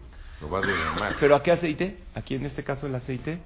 ¿Pero 1.19 1.35
a 1.35 1.43
qué 1.43 1.51
aceite? 1.51 1.97
Aquí 2.15 2.35
en 2.35 2.45
este 2.45 2.63
caso 2.63 2.87
el 2.87 2.95
aceite, 2.95 3.39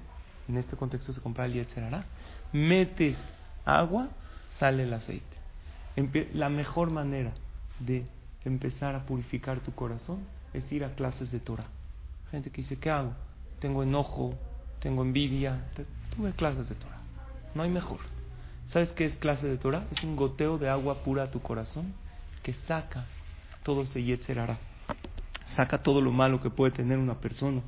en 0.48 0.56
este 0.56 0.76
contexto 0.76 1.12
se 1.12 1.20
compara 1.20 1.46
el 1.46 1.54
Yetzerará. 1.54 2.04
Metes 2.52 3.18
agua, 3.64 4.08
sale 4.58 4.84
el 4.84 4.92
aceite. 4.92 5.36
la 6.34 6.48
mejor 6.48 6.90
manera 6.90 7.32
de 7.80 8.06
empezar 8.44 8.94
a 8.94 9.04
purificar 9.06 9.60
tu 9.60 9.74
corazón 9.74 10.24
es 10.52 10.70
ir 10.72 10.84
a 10.84 10.94
clases 10.94 11.30
de 11.30 11.40
Torah. 11.40 11.66
Gente 12.30 12.50
que 12.50 12.62
dice, 12.62 12.76
¿qué 12.76 12.90
hago? 12.90 13.12
Tengo 13.60 13.82
enojo, 13.82 14.34
tengo 14.80 15.02
envidia. 15.02 15.66
Tuve 16.14 16.32
clases 16.32 16.68
de 16.68 16.74
Torah. 16.74 17.00
No 17.54 17.62
hay 17.62 17.70
mejor. 17.70 18.00
¿Sabes 18.72 18.90
qué 18.90 19.06
es 19.06 19.16
clase 19.16 19.46
de 19.46 19.56
Torah? 19.56 19.86
Es 19.90 20.02
un 20.02 20.16
goteo 20.16 20.58
de 20.58 20.68
agua 20.68 21.02
pura 21.02 21.24
a 21.24 21.30
tu 21.30 21.40
corazón 21.40 21.94
que 22.42 22.54
saca 22.54 23.06
todo 23.62 23.82
ese 23.82 24.02
yetzer 24.02 24.56
Saca 25.56 25.82
todo 25.82 26.00
lo 26.00 26.12
malo 26.12 26.40
que 26.40 26.50
puede 26.50 26.72
tener 26.72 26.98
una 26.98 27.14
persona. 27.14 27.62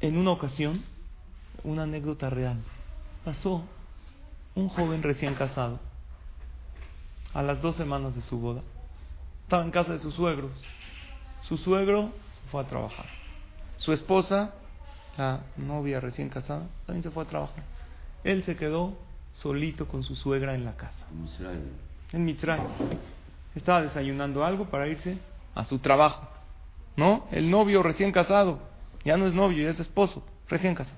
En 0.00 0.16
una 0.16 0.32
ocasión, 0.32 0.82
una 1.62 1.84
anécdota 1.84 2.28
real, 2.28 2.58
pasó 3.24 3.62
un 4.54 4.68
joven 4.68 5.02
recién 5.02 5.34
casado 5.34 5.78
a 7.32 7.42
las 7.42 7.62
dos 7.62 7.76
semanas 7.76 8.14
de 8.14 8.22
su 8.22 8.38
boda. 8.38 8.62
Estaba 9.44 9.62
en 9.62 9.70
casa 9.70 9.92
de 9.92 10.00
sus 10.00 10.14
suegros. 10.14 10.60
Su 11.42 11.56
suegro 11.56 12.10
fue 12.52 12.60
a 12.60 12.64
trabajar. 12.64 13.06
Su 13.78 13.92
esposa 13.92 14.52
la 15.16 15.40
novia 15.56 16.00
recién 16.00 16.28
casada, 16.28 16.66
también 16.86 17.02
se 17.02 17.10
fue 17.10 17.24
a 17.24 17.26
trabajar. 17.26 17.64
Él 18.24 18.44
se 18.44 18.56
quedó 18.56 18.96
solito 19.34 19.86
con 19.86 20.04
su 20.04 20.14
suegra 20.14 20.54
en 20.54 20.64
la 20.64 20.76
casa. 20.76 21.06
En 22.12 22.24
Mitzray. 22.24 22.60
Estaba 23.54 23.82
desayunando 23.82 24.44
algo 24.44 24.66
para 24.66 24.88
irse 24.88 25.18
a 25.54 25.64
su 25.64 25.78
trabajo. 25.78 26.28
¿No? 26.96 27.26
El 27.30 27.50
novio 27.50 27.82
recién 27.82 28.12
casado. 28.12 28.60
Ya 29.04 29.16
no 29.16 29.26
es 29.26 29.34
novio, 29.34 29.64
ya 29.64 29.70
es 29.70 29.80
esposo. 29.80 30.24
Recién 30.48 30.74
casado. 30.74 30.96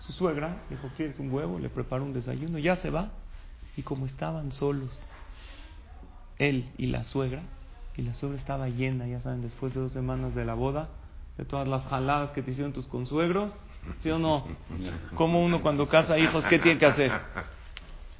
Su 0.00 0.12
suegra 0.12 0.56
dijo, 0.68 0.88
¿quieres 0.96 1.18
un 1.18 1.32
huevo? 1.32 1.58
Le 1.58 1.68
preparó 1.70 2.04
un 2.04 2.12
desayuno. 2.12 2.58
Ya 2.58 2.76
se 2.76 2.90
va. 2.90 3.10
Y 3.76 3.82
como 3.82 4.06
estaban 4.06 4.52
solos, 4.52 5.08
él 6.38 6.70
y 6.76 6.86
la 6.86 7.04
suegra, 7.04 7.42
y 7.96 8.02
la 8.02 8.14
suegra 8.14 8.38
estaba 8.38 8.68
llena, 8.68 9.06
ya 9.06 9.20
saben, 9.20 9.42
después 9.42 9.74
de 9.74 9.80
dos 9.80 9.92
semanas 9.92 10.34
de 10.34 10.44
la 10.44 10.54
boda, 10.54 10.88
de 11.36 11.44
todas 11.44 11.68
las 11.68 11.84
jaladas 11.86 12.30
que 12.32 12.42
te 12.42 12.52
hicieron 12.52 12.72
tus 12.72 12.86
consuegros, 12.86 13.52
¿sí 14.02 14.10
o 14.10 14.18
no? 14.18 14.46
Como 15.14 15.42
uno 15.42 15.60
cuando 15.60 15.88
casa 15.88 16.18
hijos, 16.18 16.44
¿qué 16.46 16.58
tiene 16.58 16.78
que 16.78 16.86
hacer? 16.86 17.12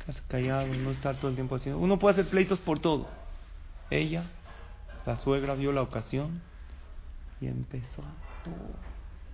Quedarse 0.00 0.22
callado, 0.28 0.66
no 0.66 0.90
estar 0.90 1.16
todo 1.16 1.28
el 1.28 1.34
tiempo 1.34 1.56
haciendo. 1.56 1.80
Uno 1.80 1.98
puede 1.98 2.14
hacer 2.14 2.28
pleitos 2.28 2.58
por 2.58 2.80
todo. 2.80 3.06
Ella, 3.90 4.24
la 5.06 5.16
suegra, 5.16 5.54
vio 5.54 5.72
la 5.72 5.82
ocasión 5.82 6.40
y 7.40 7.46
empezó 7.46 8.02
a 8.02 8.12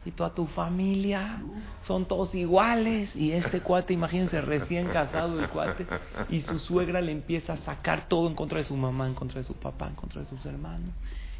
y 0.04 0.10
toda 0.12 0.34
tu 0.34 0.46
familia 0.46 1.42
son 1.86 2.06
todos 2.06 2.34
iguales 2.34 3.14
y 3.14 3.32
este 3.32 3.60
cuate, 3.60 3.92
imagínense, 3.92 4.40
recién 4.40 4.88
casado 4.88 5.38
el 5.38 5.48
cuate 5.48 5.86
y 6.30 6.40
su 6.42 6.58
suegra 6.58 7.00
le 7.00 7.12
empieza 7.12 7.54
a 7.54 7.56
sacar 7.58 8.08
todo 8.08 8.28
en 8.28 8.34
contra 8.34 8.58
de 8.58 8.64
su 8.64 8.76
mamá, 8.76 9.06
en 9.06 9.14
contra 9.14 9.40
de 9.40 9.46
su 9.46 9.54
papá, 9.54 9.88
en 9.88 9.94
contra 9.94 10.22
de 10.22 10.28
sus 10.28 10.44
hermanos 10.46 10.90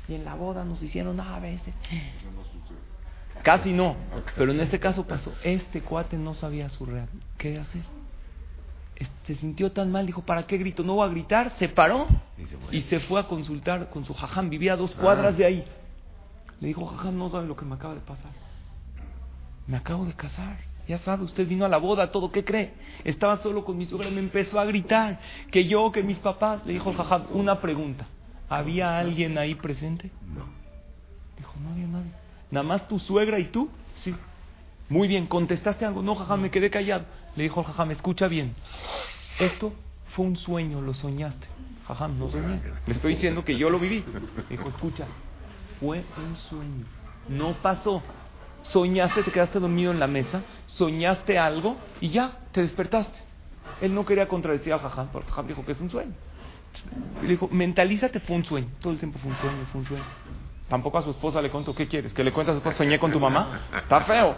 y 0.09 0.15
en 0.15 0.25
la 0.25 0.35
boda 0.35 0.65
nos 0.65 0.83
hicieron 0.83 1.21
a 1.21 1.39
veces. 1.39 1.75
Casi 3.43 3.73
no, 3.73 3.97
pero 4.37 4.51
en 4.53 4.61
este 4.61 4.81
caso 4.81 5.07
pasó. 5.07 5.33
Este 5.45 5.83
cuate 5.83 6.17
no 6.17 6.35
sabía 6.35 6.69
su 6.71 6.87
real. 6.87 7.09
¿Qué 7.37 7.59
hacer? 7.59 7.83
Se 9.27 9.37
sintió 9.37 9.71
tan 9.71 9.93
mal, 9.93 10.07
dijo, 10.07 10.23
¿para 10.23 10.47
qué 10.47 10.59
grito? 10.59 10.83
No 10.83 10.95
voy 10.95 11.09
a 11.09 11.11
gritar, 11.11 11.53
se 11.59 11.69
paró 11.69 12.09
y 12.73 12.81
se 12.83 12.99
fue 13.01 13.21
a 13.21 13.29
consultar 13.29 13.91
con 13.91 14.05
su 14.05 14.13
jajam, 14.13 14.51
vivía 14.51 14.73
a 14.73 14.77
dos 14.77 14.95
cuadras 14.97 15.37
de 15.37 15.45
ahí. 15.45 15.65
Le 16.61 16.69
dijo, 16.69 16.85
jajam, 16.85 17.17
no 17.17 17.31
sabe 17.31 17.47
lo 17.47 17.55
que 17.55 17.65
me 17.65 17.77
acaba 17.77 17.95
de 17.95 18.01
pasar. 18.01 18.33
Me 19.69 19.77
acabo 19.77 20.07
de 20.07 20.15
casar. 20.15 20.57
Ya 20.89 20.97
sabe, 20.99 21.25
usted 21.25 21.47
vino 21.47 21.67
a 21.67 21.69
la 21.69 21.77
boda, 21.77 22.11
todo, 22.11 22.33
¿qué 22.33 22.43
cree? 22.43 22.73
Estaba 23.05 23.37
solo 23.37 23.63
con 23.63 23.77
mi 23.77 23.85
suegra, 23.85 24.09
me 24.11 24.21
empezó 24.21 24.59
a 24.59 24.65
gritar 24.65 25.21
que 25.51 25.67
yo, 25.67 25.93
que 25.93 26.03
mis 26.03 26.19
papás. 26.19 26.65
Le 26.65 26.73
dijo, 26.73 26.95
jajam, 26.95 27.27
una 27.35 27.61
pregunta. 27.61 28.07
¿Había 28.49 28.99
alguien 28.99 29.37
ahí 29.37 29.55
presente? 29.55 30.11
No. 30.35 30.47
Dijo, 31.37 31.53
no 31.63 31.73
había 31.73 31.87
nadie. 31.87 32.11
¿Nada 32.51 32.67
más 32.67 32.89
tu 32.89 32.99
suegra 32.99 33.39
y 33.39 33.45
tú? 33.45 33.69
Sí. 34.03 34.15
Muy 34.89 35.07
bien, 35.07 35.27
¿contestaste 35.27 35.85
algo? 35.85 36.01
No, 36.01 36.15
jajam, 36.15 36.41
me 36.41 36.51
quedé 36.51 36.71
callado. 36.71 37.05
Le 37.37 37.43
dijo 37.43 37.63
jajam, 37.63 37.91
escucha 37.91 38.27
bien. 38.27 38.55
Esto 39.39 39.75
fue 40.13 40.25
un 40.25 40.37
sueño, 40.37 40.81
lo 40.81 40.95
soñaste. 40.95 41.47
Jajam, 41.87 42.19
no 42.19 42.31
soñé. 42.31 42.63
Le 42.87 42.93
estoy 42.95 43.15
diciendo 43.15 43.45
que 43.45 43.59
yo 43.59 43.69
lo 43.69 43.79
viví. 43.79 44.03
Dijo, 44.49 44.71
escucha, 44.71 45.07
fue 45.79 46.03
un 46.17 46.37
sueño. 46.49 46.87
No 47.29 47.53
pasó. 47.61 48.03
Soñaste, 48.63 49.23
te 49.23 49.31
quedaste 49.31 49.61
dormido 49.61 49.93
en 49.93 50.01
la 50.01 50.07
mesa, 50.07 50.43
soñaste 50.67 51.39
algo 51.39 51.77
y 52.01 52.11
ya, 52.11 52.39
te 52.53 52.61
despertaste. 52.63 53.19
Él 53.81 53.95
no 53.95 54.05
quería 54.05 54.29
contradecir 54.29 54.73
a 54.73 54.79
Jajam, 54.79 55.09
porque 55.09 55.29
Jajam 55.31 55.47
dijo 55.47 55.65
que 55.65 55.73
es 55.73 55.81
un 55.81 55.91
sueño. 55.91 56.13
Le 57.23 57.29
dijo, 57.29 57.49
mentalízate, 57.51 58.21
fue 58.21 58.37
un 58.37 58.45
sueño. 58.45 58.69
Todo 58.81 58.93
el 58.93 58.99
tiempo 58.99 59.19
fue 59.19 59.31
un 59.31 59.37
sueño, 59.39 59.67
fue 59.73 59.81
un 59.81 59.87
sueño. 59.87 60.05
Tampoco 60.69 60.99
a 60.99 61.03
su 61.03 61.11
esposa 61.11 61.41
le 61.41 61.51
contó, 61.51 61.75
¿qué 61.75 61.89
quieres? 61.89 62.13
¿Que 62.13 62.23
le 62.23 62.33
cuentes 62.33 62.53
a 62.53 62.55
su 62.55 62.59
esposa, 62.59 62.79
soñé 62.79 62.99
con 62.99 63.11
tu 63.11 63.19
mamá? 63.19 63.61
Está 63.83 64.03
feo. 64.03 64.37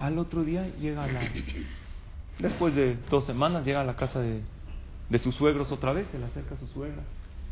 Al 0.00 0.18
otro 0.18 0.44
día 0.44 0.66
llega 0.80 1.04
a 1.04 1.06
la... 1.08 1.20
Después 2.38 2.74
de 2.74 2.96
dos 3.10 3.26
semanas 3.26 3.66
llega 3.66 3.80
a 3.80 3.84
la 3.84 3.96
casa 3.96 4.20
de, 4.20 4.42
de 5.10 5.18
sus 5.18 5.34
suegros 5.34 5.70
otra 5.72 5.92
vez, 5.92 6.06
se 6.12 6.18
le 6.18 6.26
acerca 6.26 6.54
a 6.54 6.58
su 6.58 6.68
suegra. 6.68 7.02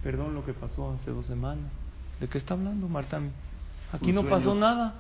Perdón 0.03 0.35
lo 0.35 0.47
que 0.47 0.55
pasó 0.55 0.93
hace 0.93 1.11
dos 1.11 1.27
semanas. 1.27 1.71
¿De 2.21 2.29
qué 2.29 2.39
está 2.39 2.55
hablando 2.55 2.89
Marta? 2.89 3.21
Aquí 3.93 4.13
no 4.13 4.25
pasó 4.25 4.55
nada. 4.55 4.95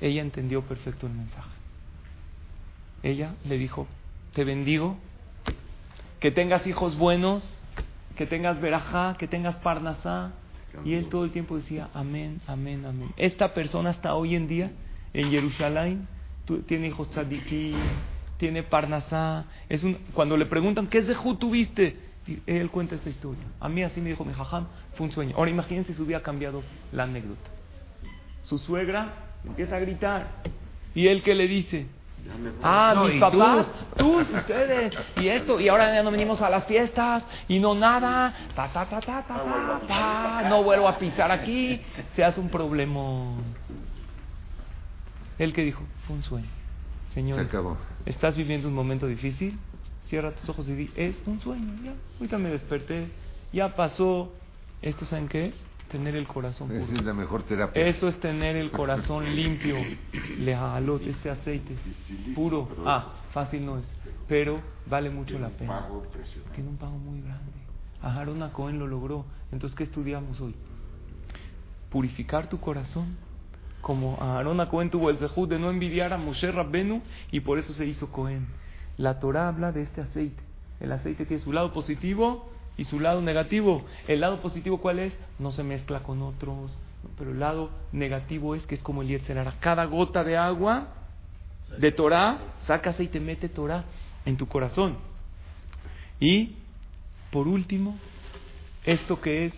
Ella 0.00 0.22
entendió 0.22 0.62
perfecto 0.62 1.06
el 1.06 1.14
mensaje. 1.14 1.50
Ella 3.02 3.34
le 3.44 3.56
dijo, 3.58 3.86
te 4.34 4.44
bendigo 4.44 4.96
que 6.20 6.30
tengas 6.30 6.66
hijos 6.66 6.96
buenos, 6.96 7.56
que 8.16 8.26
tengas 8.26 8.60
verajá, 8.60 9.16
que 9.18 9.28
tengas 9.28 9.56
parnasá. 9.56 10.32
Y 10.84 10.94
él 10.94 11.08
todo 11.08 11.24
el 11.24 11.30
tiempo 11.30 11.56
decía, 11.56 11.88
amén, 11.94 12.40
amén, 12.46 12.84
amén. 12.84 13.10
Esta 13.16 13.54
persona 13.54 13.90
hasta 13.90 14.14
hoy 14.14 14.34
en 14.34 14.46
día 14.46 14.70
en 15.14 15.30
Jerusalén 15.30 16.06
tiene 16.66 16.88
hijos 16.88 17.10
tzadikim, 17.10 17.76
tiene 18.36 18.62
parnasá. 18.62 19.46
Es 19.68 19.82
un, 19.82 19.94
cuando 20.12 20.36
le 20.36 20.46
preguntan, 20.46 20.86
¿qué 20.86 20.98
es 20.98 21.06
de 21.06 21.14
Ju 21.14 21.36
tuviste? 21.36 21.98
Él 22.46 22.70
cuenta 22.70 22.96
esta 22.96 23.08
historia. 23.08 23.44
A 23.60 23.68
mí 23.68 23.82
así 23.82 24.00
me 24.00 24.10
dijo 24.10 24.24
mi 24.24 24.34
jajam, 24.34 24.66
fue 24.94 25.06
un 25.06 25.12
sueño. 25.12 25.36
Ahora 25.36 25.50
imagínense 25.50 25.94
si 25.94 26.02
hubiera 26.02 26.22
cambiado 26.22 26.62
la 26.92 27.04
anécdota. 27.04 27.55
Su 28.48 28.58
suegra 28.58 29.12
empieza 29.44 29.76
a 29.76 29.80
gritar. 29.80 30.28
¿Y 30.94 31.08
él 31.08 31.22
qué 31.22 31.34
le 31.34 31.48
dice? 31.48 31.86
Ah, 32.62 33.04
mis 33.06 33.20
papás, 33.20 33.66
tú? 33.96 34.18
ustedes, 34.18 34.92
y 35.16 35.28
esto, 35.28 35.60
y 35.60 35.68
ahora 35.68 35.94
ya 35.94 36.02
no 36.02 36.10
venimos 36.10 36.40
a 36.40 36.50
las 36.50 36.64
fiestas, 36.66 37.24
y 37.46 37.60
no 37.60 37.74
nada, 37.74 38.34
ta, 38.54 38.68
ta, 38.72 38.84
ta, 38.86 39.00
ta, 39.00 39.22
ta, 39.22 39.80
ta, 39.86 40.48
no 40.48 40.64
vuelvo 40.64 40.88
a 40.88 40.98
pisar 40.98 41.30
aquí, 41.30 41.80
se 42.16 42.24
hace 42.24 42.40
un 42.40 42.48
problema. 42.48 43.36
Él 45.38 45.52
que 45.52 45.62
dijo, 45.62 45.84
fue 46.06 46.16
un 46.16 46.22
sueño. 46.22 46.48
Señor, 47.14 47.46
¿estás 48.06 48.36
viviendo 48.36 48.66
un 48.68 48.74
momento 48.74 49.06
difícil? 49.06 49.58
Cierra 50.08 50.32
tus 50.32 50.48
ojos 50.48 50.68
y 50.68 50.72
di, 50.72 50.90
es 50.96 51.16
un 51.26 51.40
sueño, 51.40 51.74
ya, 51.84 51.94
ahorita 52.18 52.38
me 52.38 52.50
desperté, 52.50 53.08
ya 53.52 53.74
pasó, 53.74 54.32
¿esto 54.82 55.04
saben 55.04 55.28
qué 55.28 55.46
es? 55.46 55.54
Tener 55.88 56.16
el 56.16 56.26
corazón 56.26 56.68
puro. 56.68 56.80
es 56.80 57.04
la 57.04 57.14
mejor 57.14 57.42
terapia. 57.44 57.86
Eso 57.86 58.08
es 58.08 58.18
tener 58.20 58.56
el 58.56 58.70
corazón 58.70 59.24
limpio. 59.36 59.76
Lejalot, 60.38 61.02
este 61.06 61.30
aceite 61.30 61.74
puro. 62.34 62.68
Ah, 62.84 63.14
fácil 63.32 63.64
no 63.64 63.78
es, 63.78 63.84
pero 64.28 64.60
vale 64.86 65.10
mucho 65.10 65.38
la 65.38 65.48
pena. 65.48 65.86
Tiene 66.54 66.70
un 66.70 66.76
pago 66.76 66.98
muy 66.98 67.20
grande. 67.20 67.52
Aharón 68.02 68.48
Cohen 68.50 68.78
lo 68.78 68.86
logró. 68.86 69.24
Entonces, 69.52 69.76
¿qué 69.76 69.84
estudiamos 69.84 70.40
hoy? 70.40 70.54
Purificar 71.90 72.48
tu 72.48 72.58
corazón. 72.60 73.16
Como 73.80 74.18
Aharón 74.20 74.64
Cohen 74.66 74.90
tuvo 74.90 75.10
el 75.10 75.18
zehut 75.18 75.48
de 75.48 75.58
no 75.58 75.70
envidiar 75.70 76.12
a 76.12 76.18
Moshe 76.18 76.50
Rabbenu 76.50 77.02
y 77.30 77.40
por 77.40 77.58
eso 77.58 77.72
se 77.72 77.86
hizo 77.86 78.10
Cohen. 78.10 78.46
La 78.96 79.18
Torah 79.18 79.48
habla 79.48 79.72
de 79.72 79.82
este 79.82 80.00
aceite. 80.00 80.42
El 80.80 80.92
aceite 80.92 81.24
tiene 81.24 81.42
su 81.42 81.52
lado 81.52 81.72
positivo 81.72 82.50
y 82.76 82.84
su 82.84 83.00
lado 83.00 83.20
negativo. 83.22 83.84
El 84.06 84.20
lado 84.20 84.40
positivo, 84.40 84.78
¿cuál 84.78 84.98
es? 84.98 85.14
No 85.38 85.52
se 85.52 85.62
mezcla 85.62 86.02
con 86.02 86.22
otros. 86.22 86.70
Pero 87.18 87.30
el 87.30 87.40
lado 87.40 87.70
negativo 87.92 88.54
es 88.54 88.66
que 88.66 88.74
es 88.74 88.82
como 88.82 89.02
el 89.02 89.08
Yetzerara. 89.08 89.54
Cada 89.60 89.84
gota 89.84 90.24
de 90.24 90.36
agua 90.36 90.88
de 91.78 91.92
Torah, 91.92 92.38
sacas 92.66 92.98
y 93.00 93.08
te 93.08 93.20
mete 93.20 93.48
Torah 93.48 93.84
en 94.24 94.36
tu 94.36 94.46
corazón. 94.46 94.96
Y, 96.20 96.56
por 97.30 97.48
último, 97.48 97.96
esto 98.84 99.20
que 99.20 99.46
es 99.46 99.54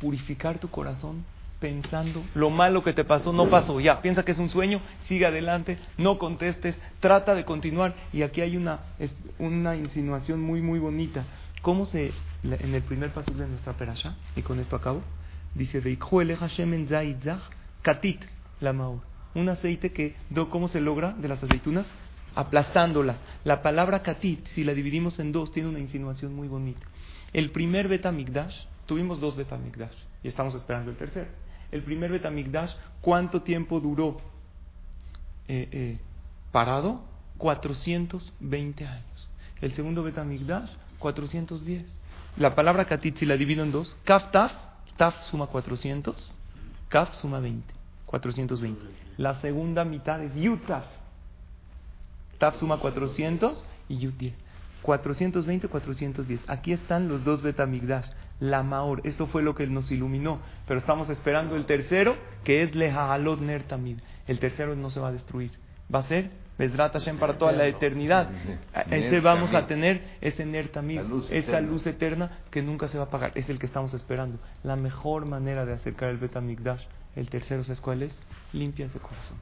purificar 0.00 0.58
tu 0.58 0.68
corazón 0.70 1.24
pensando 1.60 2.22
lo 2.34 2.50
malo 2.50 2.82
que 2.82 2.92
te 2.92 3.04
pasó 3.04 3.32
no 3.32 3.48
pasó 3.48 3.80
ya 3.80 4.02
piensa 4.02 4.24
que 4.24 4.32
es 4.32 4.38
un 4.38 4.50
sueño 4.50 4.80
sigue 5.06 5.24
adelante 5.24 5.78
no 5.96 6.18
contestes 6.18 6.76
trata 7.00 7.34
de 7.34 7.44
continuar 7.44 7.94
y 8.12 8.22
aquí 8.22 8.42
hay 8.42 8.56
una 8.56 8.80
una 9.38 9.74
insinuación 9.76 10.40
muy 10.40 10.60
muy 10.60 10.78
bonita 10.78 11.24
cómo 11.64 11.86
se 11.86 12.12
en 12.44 12.74
el 12.74 12.82
primer 12.82 13.12
paso 13.12 13.32
de 13.32 13.48
nuestra 13.48 13.72
perasha 13.72 14.14
y 14.36 14.42
con 14.42 14.60
esto 14.60 14.76
acabo 14.76 15.02
dice 15.54 15.80
katit 17.82 18.22
la 18.60 18.72
maur 18.72 19.00
un 19.34 19.48
aceite 19.48 19.90
que 19.90 20.14
cómo 20.50 20.68
se 20.68 20.80
logra 20.80 21.12
de 21.14 21.26
las 21.26 21.42
aceitunas 21.42 21.86
aplastándolas 22.36 23.16
la 23.42 23.62
palabra 23.62 24.02
katit 24.02 24.46
si 24.48 24.62
la 24.62 24.74
dividimos 24.74 25.18
en 25.18 25.32
dos 25.32 25.50
tiene 25.50 25.70
una 25.70 25.80
insinuación 25.80 26.36
muy 26.36 26.46
bonita 26.46 26.86
el 27.32 27.50
primer 27.50 27.88
Betamigdash 27.88 28.66
tuvimos 28.86 29.18
dos 29.18 29.34
Betamigdash 29.34 29.96
y 30.22 30.28
estamos 30.28 30.54
esperando 30.54 30.92
el 30.92 30.96
tercero 30.96 31.44
el 31.74 31.82
primer 31.82 32.12
Betamigdash, 32.12 32.70
¿cuánto 33.00 33.42
tiempo 33.42 33.80
duró 33.80 34.18
eh, 35.48 35.68
eh, 35.72 35.98
parado? 36.52 37.02
420 37.38 38.86
años. 38.86 39.30
El 39.60 39.74
segundo 39.74 40.04
Betamigdash, 40.04 40.70
410. 41.04 41.84
La 42.38 42.54
palabra 42.54 42.86
katit, 42.86 43.18
si 43.18 43.26
la 43.26 43.36
divido 43.36 43.62
en 43.62 43.72
dos, 43.72 43.94
kaf 44.04 44.30
taf, 44.32 44.52
taf 44.96 45.14
suma 45.30 45.46
400, 45.48 46.32
kaf 46.88 47.14
suma 47.20 47.40
20, 47.40 47.62
420. 48.06 48.80
La 49.18 49.34
segunda 49.42 49.84
mitad 49.84 50.22
es 50.22 50.34
yutaf, 50.34 50.86
taf 52.38 52.56
suma 52.56 52.78
400 52.78 53.66
y 53.90 53.98
yut 53.98 54.16
10. 54.16 54.34
420, 54.80 55.68
410. 55.68 56.40
Aquí 56.48 56.72
están 56.72 57.08
los 57.08 57.24
dos 57.24 57.42
Betamigdash 57.42 58.06
la 58.40 58.62
Maor. 58.62 59.00
Esto 59.04 59.26
fue 59.26 59.42
lo 59.42 59.54
que 59.54 59.66
nos 59.66 59.90
iluminó. 59.90 60.40
Pero 60.66 60.80
estamos 60.80 61.08
esperando 61.10 61.56
el 61.56 61.66
tercero, 61.66 62.16
que 62.44 62.62
es 62.62 62.74
Lehalot 62.74 63.40
Ner 63.40 63.62
Tamid. 63.62 63.98
El 64.26 64.38
tercero 64.38 64.74
no 64.74 64.90
se 64.90 65.00
va 65.00 65.08
a 65.08 65.12
destruir. 65.12 65.52
Va 65.94 66.00
a 66.00 66.08
ser 66.08 66.30
Bezrat 66.58 66.92
Hashem 66.92 67.18
para 67.18 67.36
toda 67.36 67.52
la 67.52 67.66
eternidad. 67.66 68.30
Ese 68.90 69.20
vamos 69.20 69.52
a 69.54 69.66
tener 69.66 70.16
ese 70.20 70.46
Ner 70.46 70.70
esa 71.30 71.60
luz 71.60 71.86
eterna 71.86 72.38
que 72.50 72.62
nunca 72.62 72.88
se 72.88 72.96
va 72.96 73.04
a 73.04 73.06
apagar. 73.08 73.32
Es 73.34 73.48
el 73.48 73.58
que 73.58 73.66
estamos 73.66 73.92
esperando. 73.94 74.38
La 74.62 74.76
mejor 74.76 75.26
manera 75.26 75.64
de 75.64 75.72
acercar 75.72 76.10
el 76.10 76.18
Betamigdash, 76.18 76.82
el 77.16 77.28
tercero, 77.28 77.64
¿sabes 77.64 77.80
cuál 77.80 78.02
es? 78.02 78.16
Limpia 78.52 78.86
ese 78.86 78.98
corazón. 78.98 79.36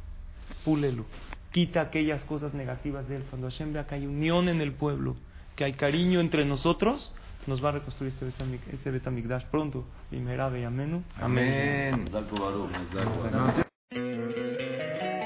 Púlelo. 0.64 1.05
Quita 1.51 1.83
aquellas 1.83 2.25
cosas 2.25 2.55
negativas 2.55 3.07
de 3.09 3.16
él. 3.16 3.25
Cuando 3.29 3.48
Hashem 3.48 3.75
vea 3.75 3.87
que 3.87 3.96
hay 3.96 4.07
unión 4.07 4.48
en 4.48 4.62
el 4.62 4.72
pueblo, 4.72 5.16
que 5.55 5.64
hay 5.64 5.75
cariño 5.75 6.20
entre 6.20 6.46
nosotros, 6.46 7.12
nos 7.46 7.62
va 7.62 7.70
a 7.70 7.72
reconstruir 7.72 8.12
este, 8.12 8.27
este 8.72 8.90
Betamigdash 8.90 9.44
pronto. 9.46 9.85
Y 10.11 10.16
y 10.16 10.64
amenu. 10.64 11.03
Amén. 11.20 12.11